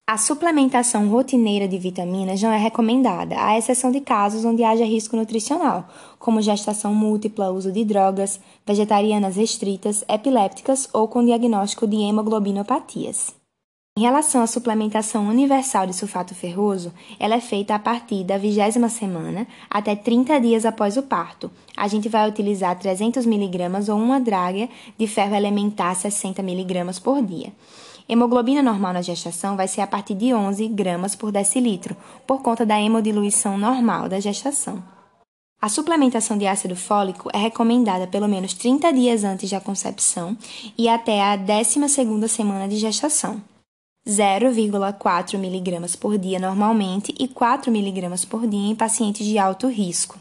A 0.09 0.17
suplementação 0.17 1.09
rotineira 1.09 1.67
de 1.67 1.79
vitaminas 1.79 2.41
não 2.41 2.53
é 2.53 2.59
recomendada, 2.59 3.45
à 3.45 3.59
exceção 3.59 3.91
de 3.91 4.00
casos 4.00 4.45
onde 4.45 4.62
haja 4.62 4.85
risco 4.85 5.17
nutricional, 5.17 5.88
como 6.17 6.41
gestação 6.41 6.95
múltipla, 6.95 7.50
uso 7.50 7.73
de 7.73 7.85
drogas, 7.85 8.38
vegetarianas 8.65 9.35
restritas, 9.35 10.05
epilépticas 10.09 10.88
ou 10.93 11.09
com 11.09 11.25
diagnóstico 11.25 11.88
de 11.88 11.97
hemoglobinopatias. 11.97 13.37
Em 13.99 14.02
relação 14.02 14.40
à 14.40 14.47
suplementação 14.47 15.26
universal 15.26 15.85
de 15.85 15.93
sulfato 15.93 16.33
ferroso, 16.33 16.93
ela 17.19 17.35
é 17.35 17.40
feita 17.40 17.75
a 17.75 17.81
partir 17.81 18.23
da 18.23 18.38
vigésima 18.38 18.88
semana 18.88 19.45
até 19.69 19.97
30 19.97 20.40
dias 20.40 20.64
após 20.64 20.97
o 20.97 21.02
parto. 21.02 21.50
A 21.76 21.88
gente 21.88 22.09
vai 22.09 22.28
utilizar 22.28 22.78
300 22.78 23.26
mg 23.26 23.90
ou 23.90 23.99
uma 23.99 24.21
draga 24.21 24.69
de 24.97 25.09
ferro 25.09 25.35
elementar 25.35 25.97
60 25.97 26.40
mg 26.40 27.00
por 27.00 27.21
dia. 27.21 27.52
Hemoglobina 28.09 28.62
normal 28.62 28.93
na 28.93 29.02
gestação 29.02 29.57
vai 29.57 29.67
ser 29.67 29.81
a 29.81 29.87
partir 29.88 30.14
de 30.14 30.33
11 30.33 30.69
gramas 30.69 31.17
por 31.17 31.33
decilitro, 31.33 31.97
por 32.25 32.40
conta 32.40 32.64
da 32.64 32.81
hemodiluição 32.81 33.59
normal 33.59 34.09
da 34.09 34.21
gestação. 34.21 34.81
A 35.61 35.69
suplementação 35.69 36.38
de 36.38 36.47
ácido 36.47 36.76
fólico 36.76 37.28
é 37.33 37.38
recomendada 37.38 38.07
pelo 38.07 38.28
menos 38.28 38.55
30 38.55 38.93
dias 38.93 39.25
antes 39.25 39.50
da 39.50 39.61
concepção 39.61 40.38
e 40.78 40.88
até 40.88 41.21
a 41.21 41.37
12ª 41.37 42.28
semana 42.28 42.69
de 42.69 42.76
gestação. 42.76 43.43
0,4 44.07 45.35
mg 45.35 45.97
por 45.99 46.19
dia 46.19 46.38
normalmente 46.38 47.14
e 47.19 47.28
4 47.28 47.71
mg 47.71 48.26
por 48.26 48.47
dia 48.47 48.71
em 48.71 48.75
pacientes 48.75 49.26
de 49.26 49.38
alto 49.38 49.69
risco. 49.69 50.19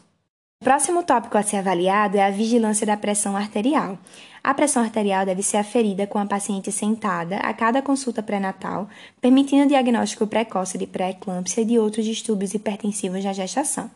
O 0.60 0.64
próximo 0.64 1.04
tópico 1.04 1.38
a 1.38 1.44
ser 1.44 1.58
avaliado 1.58 2.18
é 2.18 2.26
a 2.26 2.32
vigilância 2.32 2.86
da 2.86 2.98
pressão 2.98 3.38
arterial. 3.38 3.98
A 4.44 4.54
pressão 4.54 4.82
arterial 4.82 5.26
deve 5.26 5.44
ser 5.44 5.58
aferida 5.58 6.08
com 6.08 6.18
a 6.18 6.26
paciente 6.26 6.72
sentada 6.72 7.38
a 7.38 7.54
cada 7.54 7.82
consulta 7.82 8.24
pré-natal, 8.24 8.90
permitindo 9.22 9.66
o 9.66 9.68
diagnóstico 9.68 10.26
precoce 10.26 10.78
de 10.78 10.88
pré-eclâmpsia 10.88 11.62
e 11.62 11.66
de 11.66 11.78
outros 11.78 12.06
distúrbios 12.06 12.54
hipertensivos 12.54 13.24
na 13.24 13.34
gestação. 13.34 13.92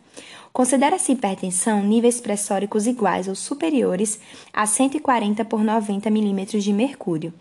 Considera-se 0.54 1.14
hipertensão 1.14 1.82
níveis 1.82 2.20
pressóricos 2.20 2.86
iguais 2.86 3.28
ou 3.28 3.36
superiores 3.36 4.20
a 4.52 4.66
140 4.66 5.46
por 5.46 5.64
90 5.64 6.10
milímetros 6.10 6.64
de 6.64 6.74
mercúrio. 6.74 7.34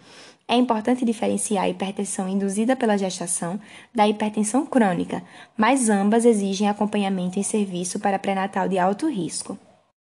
É 0.47 0.57
importante 0.57 1.05
diferenciar 1.05 1.64
a 1.64 1.69
hipertensão 1.69 2.29
induzida 2.29 2.75
pela 2.75 2.99
gestação 2.99 3.61
da 3.95 4.09
hipertensão 4.09 4.67
crônica, 4.67 5.23
mas 5.57 5.88
ambas 5.88 6.25
exigem 6.25 6.69
acompanhamento 6.69 7.38
em 7.38 7.43
serviço 7.43 8.00
para 8.00 8.19
pré-natal 8.19 8.69
de 8.69 8.79
alto 8.79 9.09
risco. 9.09 9.59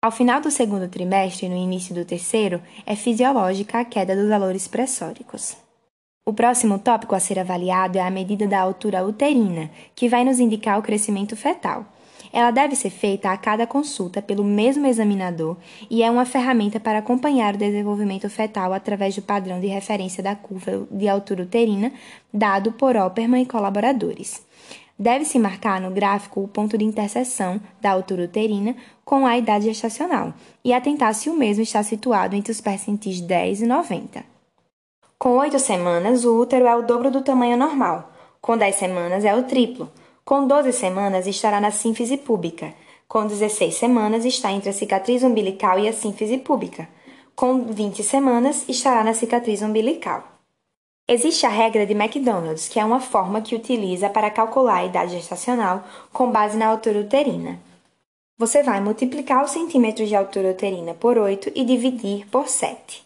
Ao 0.03 0.11
final 0.11 0.41
do 0.41 0.51
segundo 0.51 0.89
trimestre 0.89 1.47
e 1.47 1.49
no 1.49 1.57
início 1.57 1.95
do 1.95 2.05
terceiro, 2.05 2.63
é 2.87 2.97
fisiológica 2.97 3.81
a 3.81 3.85
queda 3.85 4.17
dos 4.17 4.29
valores 4.29 4.67
pressóricos. 4.67 5.57
O 6.25 6.33
próximo 6.33 6.79
tópico 6.79 7.15
a 7.15 7.21
ser 7.21 7.39
avaliado 7.39 7.99
é 7.99 8.01
a 8.01 8.11
medida 8.11 8.47
da 8.47 8.61
altura 8.61 9.05
uterina, 9.05 9.71
que 9.95 10.09
vai 10.09 10.25
nos 10.25 10.39
indicar 10.39 10.79
o 10.79 10.83
crescimento 10.83 11.37
fetal. 11.37 11.85
Ela 12.33 12.51
deve 12.51 12.77
ser 12.77 12.91
feita 12.91 13.31
a 13.31 13.37
cada 13.37 13.67
consulta 13.67 14.23
pelo 14.23 14.45
mesmo 14.45 14.87
examinador 14.87 15.57
e 15.91 16.03
é 16.03 16.11
uma 16.11 16.25
ferramenta 16.25 16.79
para 16.79 16.99
acompanhar 16.99 17.55
o 17.55 17.59
desenvolvimento 17.59 18.29
fetal 18.31 18.73
através 18.73 19.17
do 19.17 19.23
padrão 19.23 19.61
de 19.61 19.67
referência 19.67 20.23
da 20.23 20.37
curva 20.37 20.87
de 20.91 21.09
altura 21.09 21.43
uterina 21.43 21.93
dado 22.33 22.73
por 22.73 22.97
Opperman 22.97 23.43
e 23.43 23.47
colaboradores. 23.47 24.43
Deve-se 24.99 25.39
marcar 25.39 25.81
no 25.81 25.91
gráfico 25.91 26.43
o 26.43 26.49
ponto 26.49 26.77
de 26.77 26.85
interseção 26.85 27.59
da 27.81 27.91
altura 27.91 28.25
uterina 28.25 28.77
com 29.03 29.27
a 29.27 29.39
idade 29.39 29.65
gestacional 29.65 30.35
e 30.63 30.75
atentar 30.75 31.15
se 31.15 31.31
o 31.31 31.35
mesmo 31.35 31.63
está 31.63 31.83
situado 31.83 32.37
entre 32.37 32.53
os 32.53 32.61
percentis 32.61 33.19
10 33.21 33.63
e 33.63 33.67
90. 33.67 34.23
Com 35.19 35.37
8 35.39 35.59
semanas, 35.59 36.25
o 36.25 36.39
útero 36.39 36.67
é 36.67 36.77
o 36.77 36.83
dobro 36.83 37.11
do 37.11 37.23
tamanho 37.23 37.57
normal. 37.57 38.13
Com 38.43 38.57
10 38.57 38.75
semanas, 38.75 39.25
é 39.25 39.35
o 39.35 39.43
triplo. 39.43 39.91
Com 40.31 40.47
12 40.47 40.73
semanas, 40.73 41.27
estará 41.27 41.61
na 41.61 41.73
sínfise 41.73 42.17
púbica. 42.17 42.73
Com 43.09 43.27
16 43.27 43.75
semanas, 43.75 44.25
está 44.25 44.53
entre 44.53 44.71
a 44.71 44.73
cicatriz 44.73 45.25
umbilical 45.25 45.77
e 45.81 45.89
a 45.89 45.93
sínfise 45.93 46.39
púbica. 46.39 46.89
Com 47.35 47.65
20 47.65 48.05
semanas, 48.05 48.65
estará 48.69 49.03
na 49.03 49.13
cicatriz 49.13 49.61
umbilical. 49.61 50.23
Existe 51.09 51.47
a 51.47 51.49
regra 51.49 51.85
de 51.85 51.95
McDonald's, 51.95 52.69
que 52.69 52.79
é 52.79 52.85
uma 52.85 53.01
forma 53.01 53.43
que 53.43 53.57
utiliza 53.57 54.09
para 54.09 54.31
calcular 54.31 54.77
a 54.77 54.85
idade 54.85 55.17
gestacional 55.17 55.83
com 56.13 56.31
base 56.31 56.57
na 56.57 56.69
altura 56.69 57.01
uterina. 57.01 57.59
Você 58.39 58.63
vai 58.63 58.81
multiplicar 58.81 59.45
os 59.45 59.51
centímetros 59.51 60.09
de 60.09 60.15
altura 60.15 60.53
uterina 60.53 60.95
por 60.95 61.19
8 61.19 61.51
e 61.57 61.65
dividir 61.65 62.25
por 62.29 62.47
7. 62.47 63.03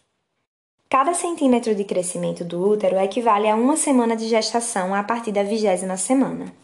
Cada 0.90 1.14
centímetro 1.14 1.75
de 1.75 1.85
crescimento 1.85 2.45
do 2.45 2.62
útero 2.69 2.99
equivale 2.99 3.49
a 3.49 3.57
uma 3.57 3.78
semana 3.78 4.14
de 4.14 4.28
gestação 4.28 4.95
a 4.95 5.02
partir 5.02 5.33
da 5.33 5.43
vigésima 5.43 5.97
semana. 5.97 6.63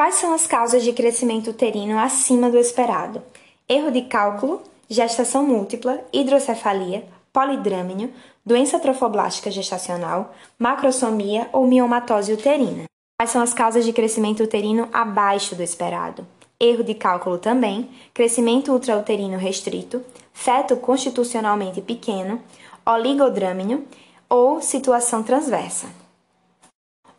Quais 0.00 0.14
são 0.14 0.32
as 0.32 0.46
causas 0.46 0.82
de 0.82 0.94
crescimento 0.94 1.50
uterino 1.50 1.98
acima 1.98 2.48
do 2.48 2.56
esperado? 2.56 3.22
Erro 3.68 3.90
de 3.90 4.00
cálculo, 4.00 4.62
gestação 4.88 5.46
múltipla, 5.46 6.02
hidrocefalia, 6.10 7.04
polidrâmino, 7.30 8.10
doença 8.42 8.80
trofoblástica 8.80 9.50
gestacional, 9.50 10.34
macrosomia 10.58 11.50
ou 11.52 11.66
miomatose 11.66 12.32
uterina. 12.32 12.84
Quais 13.18 13.30
são 13.30 13.42
as 13.42 13.52
causas 13.52 13.84
de 13.84 13.92
crescimento 13.92 14.42
uterino 14.42 14.88
abaixo 14.90 15.54
do 15.54 15.62
esperado? 15.62 16.26
erro 16.58 16.82
de 16.82 16.94
cálculo 16.94 17.36
também, 17.36 17.90
crescimento 18.14 18.72
ultrauterino 18.72 19.36
restrito, 19.36 20.02
feto 20.32 20.78
constitucionalmente 20.78 21.82
pequeno, 21.82 22.40
oligodrâmino 22.86 23.84
ou 24.30 24.62
situação 24.62 25.22
transversa. 25.22 25.99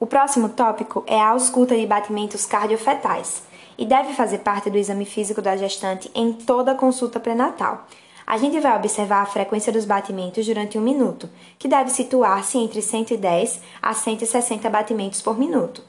O 0.01 0.07
próximo 0.07 0.49
tópico 0.49 1.03
é 1.05 1.21
a 1.21 1.29
ausculta 1.29 1.77
de 1.77 1.85
batimentos 1.85 2.43
cardiofetais 2.43 3.43
e 3.77 3.85
deve 3.85 4.13
fazer 4.13 4.39
parte 4.39 4.67
do 4.67 4.75
exame 4.75 5.05
físico 5.05 5.43
da 5.43 5.55
gestante 5.55 6.09
em 6.15 6.33
toda 6.33 6.73
consulta 6.73 7.19
pré-natal. 7.19 7.85
A 8.25 8.35
gente 8.35 8.59
vai 8.59 8.75
observar 8.75 9.21
a 9.21 9.27
frequência 9.27 9.71
dos 9.71 9.85
batimentos 9.85 10.43
durante 10.43 10.75
um 10.75 10.81
minuto, 10.81 11.29
que 11.59 11.67
deve 11.67 11.91
situar-se 11.91 12.57
entre 12.57 12.81
110 12.81 13.61
a 13.79 13.93
160 13.93 14.67
batimentos 14.71 15.21
por 15.21 15.37
minuto. 15.37 15.83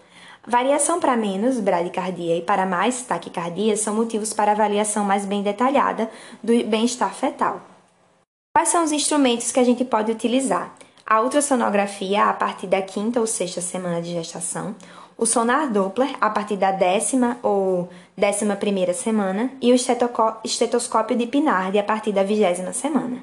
Variação 0.46 1.00
para 1.00 1.16
menos, 1.16 1.58
bradicardia, 1.58 2.36
e 2.36 2.42
para 2.42 2.66
mais, 2.66 3.00
taquicardia, 3.00 3.78
são 3.78 3.94
motivos 3.94 4.34
para 4.34 4.52
avaliação 4.52 5.06
mais 5.06 5.24
bem 5.24 5.42
detalhada 5.42 6.10
do 6.42 6.52
bem-estar 6.64 7.14
fetal. 7.14 7.62
Quais 8.54 8.68
são 8.68 8.84
os 8.84 8.92
instrumentos 8.92 9.50
que 9.50 9.60
a 9.60 9.64
gente 9.64 9.86
pode 9.86 10.12
utilizar? 10.12 10.76
A 11.12 11.20
ultrassonografia 11.20 12.24
a 12.24 12.32
partir 12.32 12.66
da 12.66 12.80
quinta 12.80 13.20
ou 13.20 13.26
sexta 13.26 13.60
semana 13.60 14.00
de 14.00 14.14
gestação, 14.14 14.74
o 15.18 15.26
sonar 15.26 15.70
Doppler 15.70 16.16
a 16.18 16.30
partir 16.30 16.56
da 16.56 16.72
décima 16.72 17.36
ou 17.42 17.90
décima 18.16 18.56
primeira 18.56 18.94
semana 18.94 19.50
e 19.60 19.70
o 19.72 19.76
estetoscópio 20.42 21.14
de 21.14 21.26
Pinard 21.26 21.78
a 21.78 21.82
partir 21.82 22.12
da 22.12 22.22
vigésima 22.22 22.72
semana. 22.72 23.18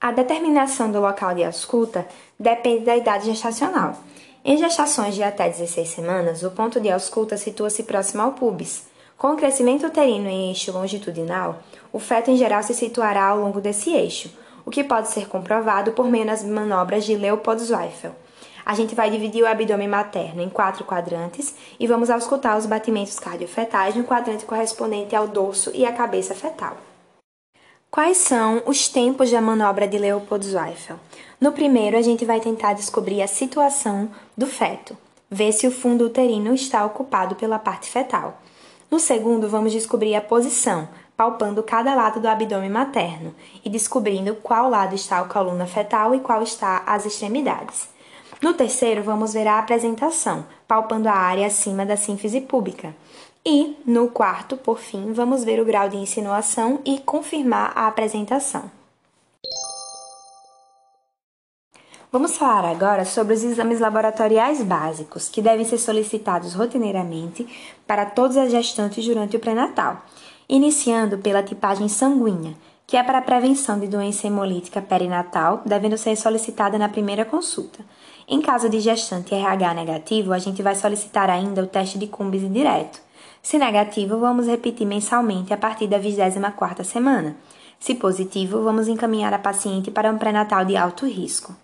A 0.00 0.12
determinação 0.12 0.90
do 0.90 0.98
local 0.98 1.34
de 1.34 1.44
ausculta 1.44 2.06
depende 2.38 2.86
da 2.86 2.96
idade 2.96 3.26
gestacional. 3.26 3.98
Em 4.42 4.56
gestações 4.56 5.14
de 5.14 5.22
até 5.22 5.46
16 5.46 5.90
semanas, 5.90 6.42
o 6.42 6.50
ponto 6.52 6.80
de 6.80 6.90
ausculta 6.90 7.36
situa-se 7.36 7.82
próximo 7.82 8.22
ao 8.22 8.32
pubis. 8.32 8.84
Com 9.18 9.34
o 9.34 9.36
crescimento 9.36 9.86
uterino 9.86 10.26
em 10.26 10.48
eixo 10.48 10.72
longitudinal, 10.72 11.58
o 11.92 11.98
feto 11.98 12.30
em 12.30 12.38
geral 12.38 12.62
se 12.62 12.72
situará 12.72 13.26
ao 13.26 13.40
longo 13.40 13.60
desse 13.60 13.90
eixo, 13.90 14.30
o 14.70 14.72
que 14.72 14.84
pode 14.84 15.08
ser 15.08 15.26
comprovado 15.26 15.90
por 15.90 16.06
meio 16.06 16.24
das 16.24 16.44
manobras 16.44 17.04
de 17.04 17.16
Leopold-Zweifel. 17.16 18.14
A 18.64 18.72
gente 18.72 18.94
vai 18.94 19.10
dividir 19.10 19.42
o 19.42 19.46
abdômen 19.48 19.88
materno 19.88 20.40
em 20.40 20.48
quatro 20.48 20.84
quadrantes 20.84 21.56
e 21.80 21.88
vamos 21.88 22.08
auscultar 22.08 22.56
os 22.56 22.66
batimentos 22.66 23.18
cardiofetais 23.18 23.96
no 23.96 24.04
quadrante 24.04 24.44
correspondente 24.44 25.16
ao 25.16 25.26
dorso 25.26 25.72
e 25.74 25.84
à 25.84 25.92
cabeça 25.92 26.36
fetal. 26.36 26.76
Quais 27.90 28.18
são 28.18 28.62
os 28.64 28.86
tempos 28.86 29.28
da 29.32 29.40
manobra 29.40 29.88
de 29.88 29.98
Leopold-Zweifel? 29.98 31.00
No 31.40 31.50
primeiro, 31.50 31.96
a 31.96 32.02
gente 32.02 32.24
vai 32.24 32.38
tentar 32.38 32.74
descobrir 32.74 33.22
a 33.22 33.26
situação 33.26 34.08
do 34.36 34.46
feto, 34.46 34.96
ver 35.28 35.50
se 35.50 35.66
o 35.66 35.72
fundo 35.72 36.06
uterino 36.06 36.54
está 36.54 36.84
ocupado 36.84 37.34
pela 37.34 37.58
parte 37.58 37.90
fetal. 37.90 38.40
No 38.88 39.00
segundo, 39.00 39.48
vamos 39.48 39.72
descobrir 39.72 40.14
a 40.14 40.20
posição, 40.20 40.88
palpando 41.20 41.62
cada 41.62 41.94
lado 41.94 42.18
do 42.18 42.26
abdômen 42.26 42.70
materno 42.70 43.34
e 43.62 43.68
descobrindo 43.68 44.34
qual 44.36 44.70
lado 44.70 44.94
está 44.94 45.18
a 45.18 45.24
coluna 45.24 45.66
fetal 45.66 46.14
e 46.14 46.20
qual 46.20 46.42
está 46.42 46.82
as 46.86 47.04
extremidades. 47.04 47.90
No 48.40 48.54
terceiro, 48.54 49.02
vamos 49.02 49.34
ver 49.34 49.46
a 49.46 49.58
apresentação, 49.58 50.46
palpando 50.66 51.10
a 51.10 51.12
área 51.12 51.46
acima 51.46 51.84
da 51.84 51.94
sínfise 51.94 52.40
púbica. 52.40 52.96
E, 53.44 53.76
no 53.84 54.08
quarto, 54.08 54.56
por 54.56 54.78
fim, 54.78 55.12
vamos 55.12 55.44
ver 55.44 55.60
o 55.60 55.64
grau 55.66 55.90
de 55.90 55.98
insinuação 55.98 56.80
e 56.86 56.98
confirmar 57.00 57.72
a 57.74 57.86
apresentação. 57.86 58.70
Vamos 62.10 62.38
falar 62.38 62.64
agora 62.64 63.04
sobre 63.04 63.34
os 63.34 63.44
exames 63.44 63.78
laboratoriais 63.78 64.62
básicos, 64.62 65.28
que 65.28 65.42
devem 65.42 65.66
ser 65.66 65.76
solicitados 65.76 66.54
rotineiramente 66.54 67.46
para 67.86 68.06
todas 68.06 68.38
as 68.38 68.50
gestantes 68.50 69.06
durante 69.06 69.36
o 69.36 69.38
pré-natal, 69.38 70.02
iniciando 70.50 71.18
pela 71.18 71.42
tipagem 71.42 71.88
sanguínea, 71.88 72.54
que 72.84 72.96
é 72.96 73.02
para 73.04 73.18
a 73.18 73.22
prevenção 73.22 73.78
de 73.78 73.86
doença 73.86 74.26
hemolítica 74.26 74.82
perinatal, 74.82 75.62
devendo 75.64 75.96
ser 75.96 76.16
solicitada 76.16 76.76
na 76.76 76.88
primeira 76.88 77.24
consulta. 77.24 77.78
Em 78.26 78.42
caso 78.42 78.68
de 78.68 78.80
gestante 78.80 79.32
RH 79.32 79.74
negativo, 79.74 80.32
a 80.32 80.38
gente 80.38 80.60
vai 80.60 80.74
solicitar 80.74 81.30
ainda 81.30 81.62
o 81.62 81.68
teste 81.68 81.98
de 81.98 82.08
Cumbis 82.08 82.52
direto, 82.52 83.00
se 83.42 83.58
negativo, 83.58 84.18
vamos 84.18 84.46
repetir 84.46 84.86
mensalmente 84.86 85.54
a 85.54 85.56
partir 85.56 85.86
da 85.86 85.98
24ª 85.98 86.84
semana. 86.84 87.36
Se 87.78 87.94
positivo, 87.94 88.62
vamos 88.62 88.86
encaminhar 88.86 89.32
a 89.32 89.38
paciente 89.38 89.90
para 89.90 90.10
um 90.10 90.18
pré-natal 90.18 90.64
de 90.64 90.76
alto 90.76 91.06
risco. 91.06 91.54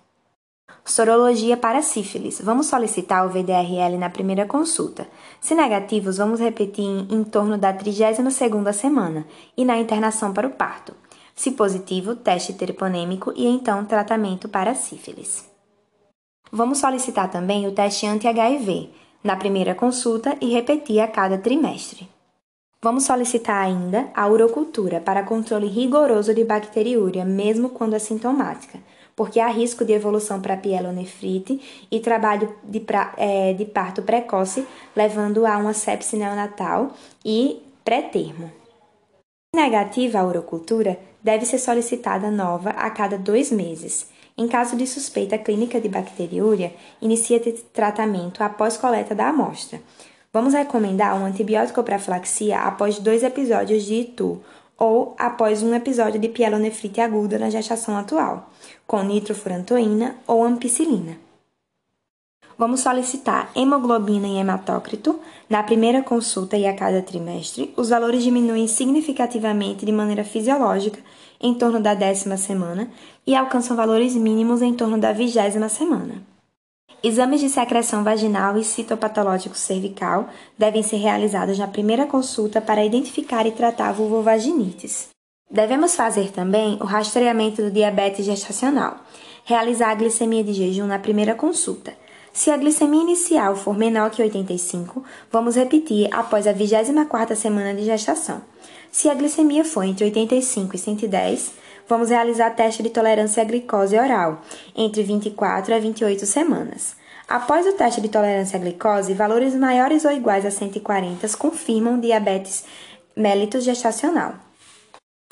Sorologia 0.87 1.57
para 1.57 1.83
sífilis. 1.83 2.40
Vamos 2.40 2.66
solicitar 2.66 3.27
o 3.27 3.29
VDRL 3.29 3.99
na 3.99 4.09
primeira 4.09 4.46
consulta. 4.46 5.09
Se 5.40 5.53
negativos, 5.53 6.18
vamos 6.18 6.38
repetir 6.38 6.85
em, 6.85 7.09
em 7.11 7.25
torno 7.25 7.59
da 7.59 7.75
32ª 7.75 8.72
semana 8.72 9.27
e 9.57 9.64
na 9.64 9.77
internação 9.77 10.33
para 10.33 10.46
o 10.46 10.53
parto. 10.53 10.94
Se 11.35 11.51
positivo, 11.51 12.14
teste 12.14 12.53
treponêmico 12.53 13.33
e 13.35 13.49
então 13.49 13.85
tratamento 13.85 14.49
para 14.49 14.77
sífilis. 14.77 15.44
Vamos 16.53 16.79
solicitar 16.79 17.29
também 17.33 17.66
o 17.66 17.72
teste 17.72 18.07
anti-HIV 18.07 18.88
na 19.25 19.35
primeira 19.35 19.75
consulta 19.75 20.37
e 20.40 20.53
repetir 20.53 21.01
a 21.01 21.09
cada 21.09 21.37
trimestre. 21.37 22.09
Vamos 22.81 23.03
solicitar 23.03 23.61
ainda 23.61 24.09
a 24.14 24.29
urocultura 24.29 25.01
para 25.01 25.25
controle 25.25 25.66
rigoroso 25.66 26.33
de 26.33 26.44
bacteriúria, 26.44 27.25
mesmo 27.25 27.70
quando 27.70 27.94
assintomática, 27.94 28.79
porque 29.16 29.40
há 29.40 29.48
risco 29.48 29.85
de 29.85 29.94
evolução 29.94 30.40
para 30.40 30.57
pielonefrite 30.57 31.61
e 31.90 31.98
trabalho 31.98 32.55
de, 32.62 32.79
pra, 32.79 33.12
é, 33.16 33.52
de 33.55 33.64
parto 33.64 34.02
precoce, 34.02 34.64
levando 34.94 35.44
a 35.44 35.57
uma 35.57 35.72
sepse 35.72 36.16
neonatal 36.16 36.92
e 37.24 37.62
pré-termo. 37.85 38.52
Negativa 39.55 40.20
a 40.20 40.24
urocultura, 40.26 40.98
deve 41.22 41.44
ser 41.46 41.59
solicitada 41.59 42.31
nova 42.31 42.70
a 42.70 42.90
cada 42.90 43.18
dois 43.18 43.50
meses 43.50 44.14
em 44.38 44.46
caso 44.46 44.76
de 44.76 44.87
suspeita 44.87 45.38
clínica 45.38 45.81
de 45.81 45.88
bacteriúria, 45.88 46.74
inicia-se 47.00 47.52
tratamento 47.72 48.42
após 48.42 48.76
coleta 48.76 49.14
da 49.14 49.29
amostra. 49.29 49.81
Vamos 50.31 50.52
recomendar 50.52 51.18
um 51.18 51.24
antibiótico 51.24 51.83
para 51.83 51.98
flaxia 51.98 52.61
após 52.61 52.98
dois 52.98 53.22
episódios 53.22 53.85
de 53.85 53.94
ITU 53.94 54.42
ou 54.78 55.14
após 55.18 55.62
um 55.62 55.74
episódio 55.74 56.20
de 56.20 56.28
pielonefrite 56.28 57.00
aguda 57.00 57.38
na 57.38 57.50
gestação 57.50 57.96
atual, 57.96 58.50
com 58.86 59.02
nitrofurantoína 59.02 60.16
ou 60.26 60.44
ampicilina. 60.44 61.16
Vamos 62.58 62.80
solicitar 62.80 63.50
hemoglobina 63.54 64.26
e 64.26 64.38
hematócrito 64.38 65.20
na 65.48 65.62
primeira 65.62 66.02
consulta 66.02 66.56
e 66.56 66.66
a 66.66 66.74
cada 66.74 67.02
trimestre. 67.02 67.72
Os 67.76 67.90
valores 67.90 68.22
diminuem 68.22 68.66
significativamente 68.66 69.84
de 69.84 69.92
maneira 69.92 70.24
fisiológica 70.24 70.98
em 71.38 71.52
torno 71.52 71.80
da 71.80 71.92
décima 71.92 72.38
semana 72.38 72.88
e 73.26 73.34
alcançam 73.34 73.76
valores 73.76 74.14
mínimos 74.14 74.62
em 74.62 74.72
torno 74.72 74.96
da 74.96 75.12
vigésima 75.12 75.68
semana. 75.68 76.36
Exames 77.07 77.40
de 77.40 77.49
secreção 77.49 78.03
vaginal 78.03 78.59
e 78.59 78.64
citopatológico 78.64 79.57
cervical 79.57 80.29
devem 80.59 80.83
ser 80.83 80.97
realizados 80.97 81.57
na 81.57 81.69
primeira 81.69 82.05
consulta 82.05 82.61
para 82.61 82.85
identificar 82.85 83.47
e 83.47 83.53
tratar 83.53 83.92
vulvovaginites. 83.92 85.11
Devemos 85.49 85.95
fazer 85.95 86.33
também 86.33 86.77
o 86.81 86.85
rastreamento 86.85 87.62
do 87.62 87.71
diabetes 87.71 88.27
gestacional, 88.27 88.97
realizar 89.45 89.92
a 89.92 89.95
glicemia 89.95 90.42
de 90.42 90.53
jejum 90.53 90.85
na 90.88 90.99
primeira 90.99 91.37
consulta. 91.37 91.95
Se 92.33 92.51
a 92.51 92.57
glicemia 92.57 93.03
inicial 93.03 93.55
for 93.55 93.79
menor 93.79 94.11
que 94.11 94.21
85, 94.21 95.05
vamos 95.31 95.55
repetir 95.55 96.12
após 96.12 96.45
a 96.45 96.53
24ª 96.53 97.37
semana 97.37 97.73
de 97.73 97.85
gestação. 97.85 98.42
Se 98.90 99.09
a 99.09 99.14
glicemia 99.14 99.64
for 99.64 99.85
entre 99.85 100.07
85 100.07 100.75
e 100.75 100.79
110, 100.81 101.53
vamos 101.88 102.11
realizar 102.11 102.51
teste 102.51 102.83
de 102.83 102.90
tolerância 102.90 103.42
à 103.42 103.46
glicose 103.46 103.99
oral, 103.99 104.42
entre 104.75 105.03
24 105.03 105.75
a 105.75 105.79
28 105.79 106.27
semanas. 106.27 106.96
Após 107.29 107.66
o 107.66 107.72
teste 107.72 108.01
de 108.01 108.09
tolerância 108.09 108.59
à 108.59 108.62
glicose, 108.62 109.12
valores 109.14 109.55
maiores 109.55 110.05
ou 110.05 110.12
iguais 110.12 110.46
a 110.46 110.51
140 110.51 111.27
confirmam 111.37 111.99
diabetes 111.99 112.64
mellitus 113.16 113.64
gestacional. 113.64 114.35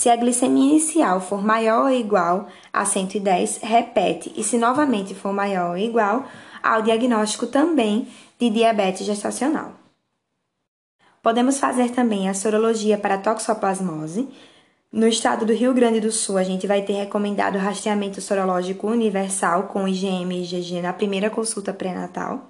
Se 0.01 0.11
a 0.11 0.17
glicemia 0.17 0.73
inicial 0.73 1.21
for 1.21 1.43
maior 1.43 1.85
ou 1.85 1.90
igual 1.90 2.49
a 2.73 2.85
110, 2.85 3.61
repete, 3.62 4.33
e 4.37 4.43
se 4.43 4.59
novamente 4.59 5.14
for 5.14 5.33
maior 5.33 5.71
ou 5.71 5.79
igual 5.79 6.25
ao 6.62 6.83
diagnóstico 6.83 7.47
também 7.47 8.09
de 8.38 8.51
diabetes 8.51 9.07
gestacional. 9.07 9.73
Podemos 11.23 11.59
fazer 11.59 11.90
também 11.90 12.29
a 12.29 12.35
sorologia 12.35 12.99
para 12.99 13.19
toxoplasmose. 13.19 14.29
No 14.96 15.09
estado 15.09 15.44
do 15.44 15.52
Rio 15.52 15.74
Grande 15.74 15.98
do 15.98 16.12
Sul, 16.12 16.38
a 16.38 16.44
gente 16.44 16.68
vai 16.68 16.80
ter 16.80 16.92
recomendado 16.92 17.59
rastreamento 17.59 18.20
sorológico 18.20 18.87
universal 18.87 19.64
com 19.64 19.88
IgM 19.88 20.30
e 20.30 20.44
IgG 20.44 20.80
na 20.80 20.92
primeira 20.92 21.28
consulta 21.28 21.72
pré-natal. 21.74 22.48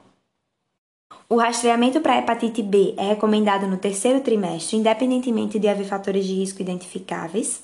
O 1.26 1.36
rastreamento 1.36 2.02
para 2.02 2.18
hepatite 2.18 2.62
B 2.62 2.92
é 2.98 3.04
recomendado 3.04 3.66
no 3.66 3.78
terceiro 3.78 4.20
trimestre, 4.20 4.76
independentemente 4.76 5.58
de 5.58 5.66
haver 5.68 5.86
fatores 5.86 6.26
de 6.26 6.34
risco 6.34 6.60
identificáveis. 6.60 7.62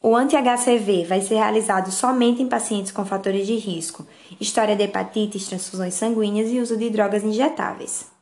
O 0.00 0.14
anti-HCV 0.14 1.06
vai 1.06 1.20
ser 1.20 1.34
realizado 1.34 1.90
somente 1.90 2.40
em 2.40 2.48
pacientes 2.48 2.92
com 2.92 3.04
fatores 3.04 3.48
de 3.48 3.56
risco, 3.56 4.06
história 4.40 4.76
de 4.76 4.84
hepatites, 4.84 5.48
transfusões 5.48 5.94
sanguíneas 5.94 6.52
e 6.52 6.60
uso 6.60 6.76
de 6.76 6.88
drogas 6.88 7.24
injetáveis. 7.24 8.13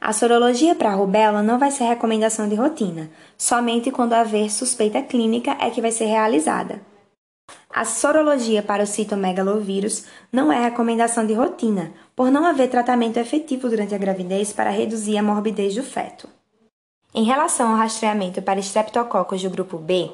A 0.00 0.14
sorologia 0.14 0.74
para 0.74 0.94
rubéola 0.94 1.42
não 1.42 1.58
vai 1.58 1.70
ser 1.70 1.84
recomendação 1.84 2.48
de 2.48 2.54
rotina, 2.54 3.10
somente 3.36 3.90
quando 3.90 4.14
haver 4.14 4.50
suspeita 4.50 5.02
clínica 5.02 5.54
é 5.60 5.68
que 5.68 5.82
vai 5.82 5.92
ser 5.92 6.06
realizada. 6.06 6.80
A 7.68 7.84
sorologia 7.84 8.62
para 8.62 8.82
o 8.82 8.86
citomegalovírus 8.86 10.06
não 10.32 10.50
é 10.50 10.58
recomendação 10.58 11.26
de 11.26 11.34
rotina, 11.34 11.92
por 12.16 12.30
não 12.30 12.46
haver 12.46 12.70
tratamento 12.70 13.18
efetivo 13.18 13.68
durante 13.68 13.94
a 13.94 13.98
gravidez 13.98 14.54
para 14.54 14.70
reduzir 14.70 15.18
a 15.18 15.22
morbidez 15.22 15.74
do 15.74 15.82
feto. 15.82 16.26
Em 17.14 17.24
relação 17.24 17.70
ao 17.70 17.76
rastreamento 17.76 18.40
para 18.40 18.58
estreptococos 18.58 19.42
do 19.42 19.50
grupo 19.50 19.76
B, 19.76 20.10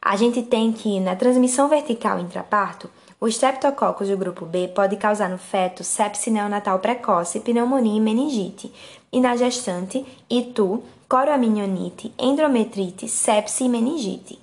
a 0.00 0.16
gente 0.16 0.42
tem 0.42 0.70
que, 0.70 1.00
na 1.00 1.16
transmissão 1.16 1.68
vertical 1.68 2.20
intraparto, 2.20 2.88
o 3.24 3.26
Streptococcus 3.26 4.10
do 4.10 4.18
grupo 4.18 4.44
B 4.44 4.68
pode 4.68 4.96
causar 4.96 5.30
no 5.30 5.38
feto 5.38 5.82
sepse 5.82 6.30
neonatal 6.30 6.78
precoce, 6.78 7.40
pneumonia 7.40 7.96
e 7.96 8.00
meningite, 8.00 8.70
e 9.14 9.20
na 9.20 9.36
gestante, 9.36 10.04
itu, 10.28 10.82
coroaminionite, 11.08 12.12
endometrite, 12.18 13.08
sepse 13.08 13.62
e 13.62 13.68
meningite. 13.68 14.36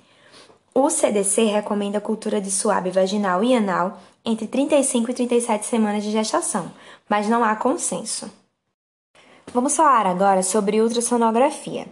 O 0.74 0.88
CDC 0.88 1.44
recomenda 1.44 1.98
a 1.98 2.00
cultura 2.00 2.40
de 2.40 2.50
suave 2.50 2.90
vaginal 2.90 3.44
e 3.44 3.54
anal 3.54 4.00
entre 4.24 4.46
35 4.46 5.10
e 5.10 5.14
37 5.14 5.66
semanas 5.66 6.02
de 6.02 6.10
gestação, 6.10 6.72
mas 7.06 7.28
não 7.28 7.44
há 7.44 7.54
consenso. 7.54 8.30
Vamos 9.52 9.76
falar 9.76 10.06
agora 10.06 10.42
sobre 10.42 10.80
ultrassonografia. 10.80 11.86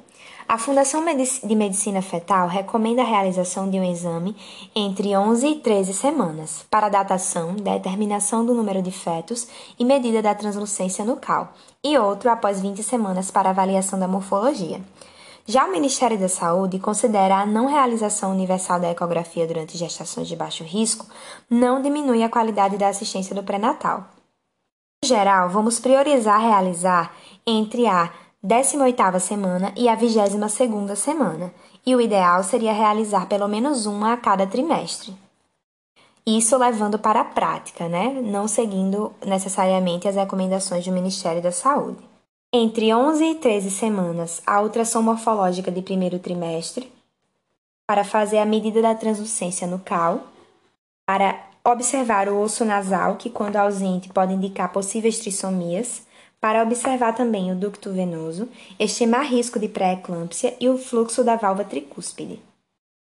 A 0.51 0.59
Fundação 0.59 1.05
de 1.45 1.55
Medicina 1.55 2.03
Fetal 2.03 2.49
recomenda 2.49 3.03
a 3.03 3.05
realização 3.05 3.71
de 3.71 3.79
um 3.79 3.85
exame 3.85 4.37
entre 4.75 5.17
11 5.17 5.47
e 5.47 5.55
13 5.61 5.95
semanas 5.95 6.67
para 6.69 6.89
datação, 6.89 7.55
determinação 7.55 8.45
do 8.45 8.53
número 8.53 8.83
de 8.83 8.91
fetos 8.91 9.47
e 9.79 9.85
medida 9.85 10.21
da 10.21 10.35
translucência 10.35 11.05
nucal, 11.05 11.53
e 11.85 11.97
outro 11.97 12.29
após 12.29 12.61
20 12.61 12.83
semanas 12.83 13.31
para 13.31 13.51
avaliação 13.51 13.97
da 13.97 14.09
morfologia. 14.09 14.81
Já 15.47 15.67
o 15.67 15.71
Ministério 15.71 16.19
da 16.19 16.29
Saúde 16.29 16.81
considera 16.81 17.37
a 17.37 17.47
não 17.47 17.69
realização 17.69 18.33
universal 18.33 18.81
da 18.81 18.91
ecografia 18.91 19.47
durante 19.47 19.79
gestações 19.79 20.27
de 20.27 20.35
baixo 20.35 20.65
risco 20.65 21.07
não 21.49 21.81
diminui 21.81 22.25
a 22.25 22.29
qualidade 22.29 22.77
da 22.77 22.89
assistência 22.89 23.37
do 23.37 23.45
pré-natal. 23.45 24.05
Em 25.05 25.07
geral, 25.07 25.49
vamos 25.49 25.79
priorizar 25.79 26.41
realizar 26.41 27.15
entre 27.47 27.87
a 27.87 28.11
18ª 28.45 29.21
semana 29.21 29.73
e 29.77 29.89
a 29.89 29.97
22ª 29.97 30.97
semana, 30.97 31.53
e 31.85 31.95
o 31.95 32.01
ideal 32.01 32.43
seria 32.43 32.73
realizar 32.73 33.27
pelo 33.27 33.47
menos 33.47 33.85
uma 33.85 34.15
a 34.15 34.17
cada 34.17 34.47
trimestre. 34.47 35.15
Isso 36.27 36.57
levando 36.57 36.99
para 36.99 37.21
a 37.21 37.25
prática, 37.25 37.89
né? 37.89 38.09
Não 38.23 38.47
seguindo 38.47 39.13
necessariamente 39.25 40.07
as 40.07 40.17
recomendações 40.17 40.85
do 40.85 40.93
Ministério 40.93 41.43
da 41.43 41.53
Saúde. 41.53 41.99
Entre 42.53 42.93
11 42.93 43.25
e 43.25 43.35
13 43.37 43.71
semanas, 43.71 44.43
a 44.47 44.61
ultrassom 44.61 45.03
morfológica 45.03 45.71
de 45.71 45.83
primeiro 45.83 46.19
trimestre, 46.19 46.91
para 47.87 48.05
fazer 48.05 48.39
a 48.39 48.47
medida 48.47 48.81
da 48.81 48.95
translucência 48.95 49.67
nucal, 49.67 50.23
para 51.07 51.39
observar 51.65 52.29
o 52.29 52.41
osso 52.41 52.65
nasal, 52.65 53.17
que 53.17 53.29
quando 53.29 53.57
ausente 53.57 54.09
pode 54.09 54.33
indicar 54.33 54.73
possíveis 54.73 55.19
trissomias, 55.19 56.03
para 56.41 56.63
observar 56.63 57.15
também 57.15 57.53
o 57.53 57.55
ducto 57.55 57.93
venoso, 57.93 58.49
estimar 58.79 59.27
risco 59.27 59.59
de 59.59 59.69
pré-eclâmpsia 59.69 60.57
e 60.59 60.69
o 60.69 60.79
fluxo 60.79 61.23
da 61.23 61.37
válvula 61.37 61.69
tricúspide. 61.69 62.41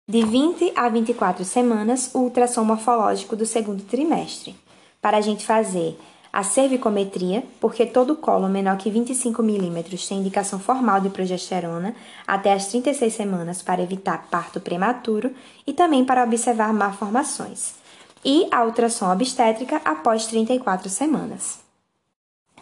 De 0.09 0.25
20 0.25 0.71
a 0.75 0.89
24 0.89 1.43
semanas, 1.45 2.09
o 2.15 2.19
ultrassom 2.19 2.63
morfológico 2.63 3.35
do 3.35 3.45
segundo 3.45 3.83
trimestre, 3.83 4.55
para 5.01 5.17
a 5.17 5.21
gente 5.21 5.45
fazer 5.45 5.99
a 6.31 6.43
cervicometria, 6.43 7.43
porque 7.59 7.85
todo 7.85 8.15
colo 8.15 8.47
menor 8.47 8.77
que 8.77 8.89
25 8.89 9.41
milímetros 9.43 10.07
tem 10.07 10.19
indicação 10.19 10.59
formal 10.59 11.01
de 11.01 11.09
progesterona 11.09 11.95
até 12.25 12.53
as 12.53 12.67
36 12.67 13.13
semanas 13.13 13.61
para 13.61 13.81
evitar 13.81 14.27
parto 14.29 14.59
prematuro 14.59 15.31
e 15.65 15.73
também 15.73 16.05
para 16.05 16.23
observar 16.23 16.73
malformações. 16.73 17.73
E 18.23 18.47
a 18.51 18.63
ultrassom 18.63 19.11
obstétrica 19.11 19.81
após 19.83 20.25
34 20.27 20.89
semanas. 20.89 21.66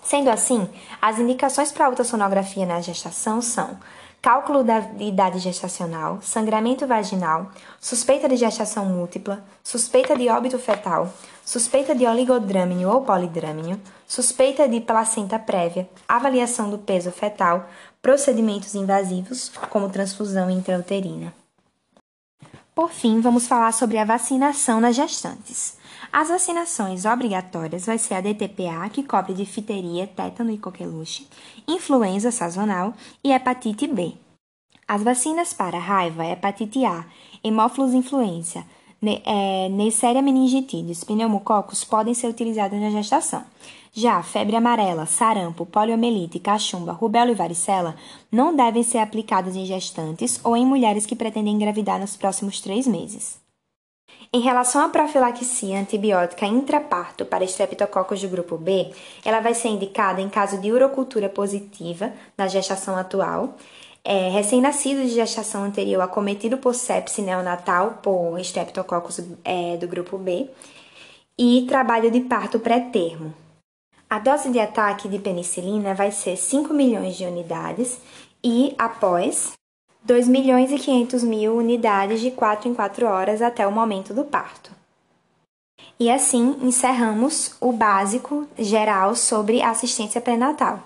Sendo 0.06 0.30
assim, 0.30 0.70
as 1.02 1.18
indicações 1.18 1.72
para 1.72 1.90
ultrassonografia 1.90 2.64
na 2.64 2.80
gestação 2.80 3.42
são 3.42 3.80
cálculo 4.22 4.64
da 4.64 4.80
idade 5.00 5.40
gestacional, 5.40 6.20
sangramento 6.22 6.86
vaginal, 6.86 7.52
suspeita 7.80 8.30
de 8.30 8.38
gestação 8.38 8.86
múltipla, 8.86 9.44
suspeita 9.64 10.16
de 10.16 10.30
óbito 10.30 10.60
fetal, 10.60 11.12
suspeita 11.44 11.96
de 11.96 12.06
oligodrâmino 12.06 12.88
ou 12.90 13.02
polidrâmino, 13.02 13.82
suspeita 14.08 14.70
de 14.70 14.80
placenta 14.80 15.40
prévia, 15.40 15.90
avaliação 16.08 16.70
do 16.70 16.78
peso 16.78 17.12
fetal, 17.12 17.68
procedimentos 18.00 18.76
invasivos, 18.76 19.52
como 19.72 19.90
transfusão 19.90 20.52
intrauterina. 20.52 21.34
Por 22.76 22.92
fim, 22.92 23.22
vamos 23.22 23.48
falar 23.48 23.72
sobre 23.72 23.98
a 23.98 24.06
vacinação 24.06 24.80
nas 24.80 24.96
gestantes. 24.96 25.78
As 26.18 26.30
vacinações 26.30 27.04
obrigatórias 27.04 27.86
vai 27.86 27.98
ser 27.98 28.14
a 28.14 28.22
DTPA, 28.22 28.88
que 28.90 29.04
cobre 29.04 29.34
difteria, 29.34 30.08
tétano 30.08 30.50
e 30.50 30.58
coqueluche, 30.58 31.28
influenza 31.68 32.32
sazonal 32.32 32.94
e 33.22 33.34
hepatite 33.34 33.86
B. 33.86 34.14
As 34.88 35.04
vacinas 35.04 35.54
para 35.54 35.78
raiva, 35.78 36.26
hepatite 36.26 36.86
A, 36.86 37.06
hemófilos 37.44 37.94
influenza, 37.94 38.64
ne 39.02 39.22
é, 39.26 39.68
Neisseria 39.68 40.22
meningitidis, 40.22 41.04
pneumococos 41.04 41.84
podem 41.84 42.14
ser 42.14 42.28
utilizadas 42.28 42.80
na 42.80 42.92
gestação. 42.92 43.44
Já 43.92 44.24
febre 44.24 44.56
amarela, 44.56 45.06
sarampo, 45.06 45.66
poliomielite, 45.66 46.40
cachumba, 46.40 46.94
rubéola 46.94 47.32
e 47.32 47.36
varicela 47.36 47.94
não 48.32 48.56
devem 48.56 48.84
ser 48.84 49.00
aplicadas 49.00 49.58
em 49.58 49.66
gestantes 49.66 50.40
ou 50.46 50.56
em 50.56 50.66
mulheres 50.66 51.06
que 51.06 51.14
pretendem 51.14 51.56
engravidar 51.56 52.00
nos 52.00 52.16
próximos 52.16 52.62
três 52.62 52.88
meses. 52.88 53.44
Em 54.36 54.42
relação 54.42 54.82
à 54.82 54.90
profilaxia 54.90 55.80
antibiótica 55.80 56.46
intraparto 56.46 57.24
para 57.24 57.46
estreptococos 57.46 58.22
do 58.22 58.28
grupo 58.28 58.58
B, 58.58 58.92
ela 59.24 59.40
vai 59.40 59.54
ser 59.54 59.70
indicada 59.70 60.20
em 60.20 60.28
caso 60.28 60.60
de 60.60 60.74
urocultura 60.74 61.30
positiva 61.30 62.12
na 62.38 62.46
gestação 62.46 62.98
atual, 62.98 63.56
é, 64.04 64.28
recém-nascido 64.28 65.04
de 65.04 65.12
gestação 65.12 65.64
anterior 65.64 66.02
acometido 66.02 66.58
por 66.58 66.76
sepse 66.76 67.22
neonatal 67.22 68.00
por 68.04 68.38
estreptococos 68.38 69.22
é, 69.46 69.78
do 69.78 69.88
grupo 69.88 70.18
B 70.18 70.50
e 71.40 71.66
trabalho 71.66 72.12
de 72.12 72.20
parto 72.20 72.60
pré-termo. 72.60 73.34
A 74.10 74.20
dose 74.20 74.52
de 74.52 74.60
ataque 74.60 75.08
de 75.08 75.18
penicilina 75.18 75.94
vai 75.94 76.12
ser 76.12 76.36
5 76.36 76.74
milhões 76.74 77.16
de 77.16 77.24
unidades 77.24 78.02
e 78.44 78.76
após 78.78 79.54
2 80.06 80.28
milhões 80.28 80.72
e 80.72 80.78
500 80.78 81.24
mil 81.24 81.58
unidades 81.58 82.22
de 82.22 82.30
4 82.30 82.70
em 82.70 82.76
4 82.76 83.08
horas 83.08 83.42
até 83.42 83.66
o 83.66 83.72
momento 83.72 84.14
do 84.14 84.24
parto. 84.24 84.72
E 86.00 86.12
assim 86.12 86.58
encerramos 86.62 87.56
o 87.60 87.72
básico 87.72 88.48
geral 88.58 89.16
sobre 89.16 89.64
assistência 89.64 90.22
pré-natal. 90.22 90.80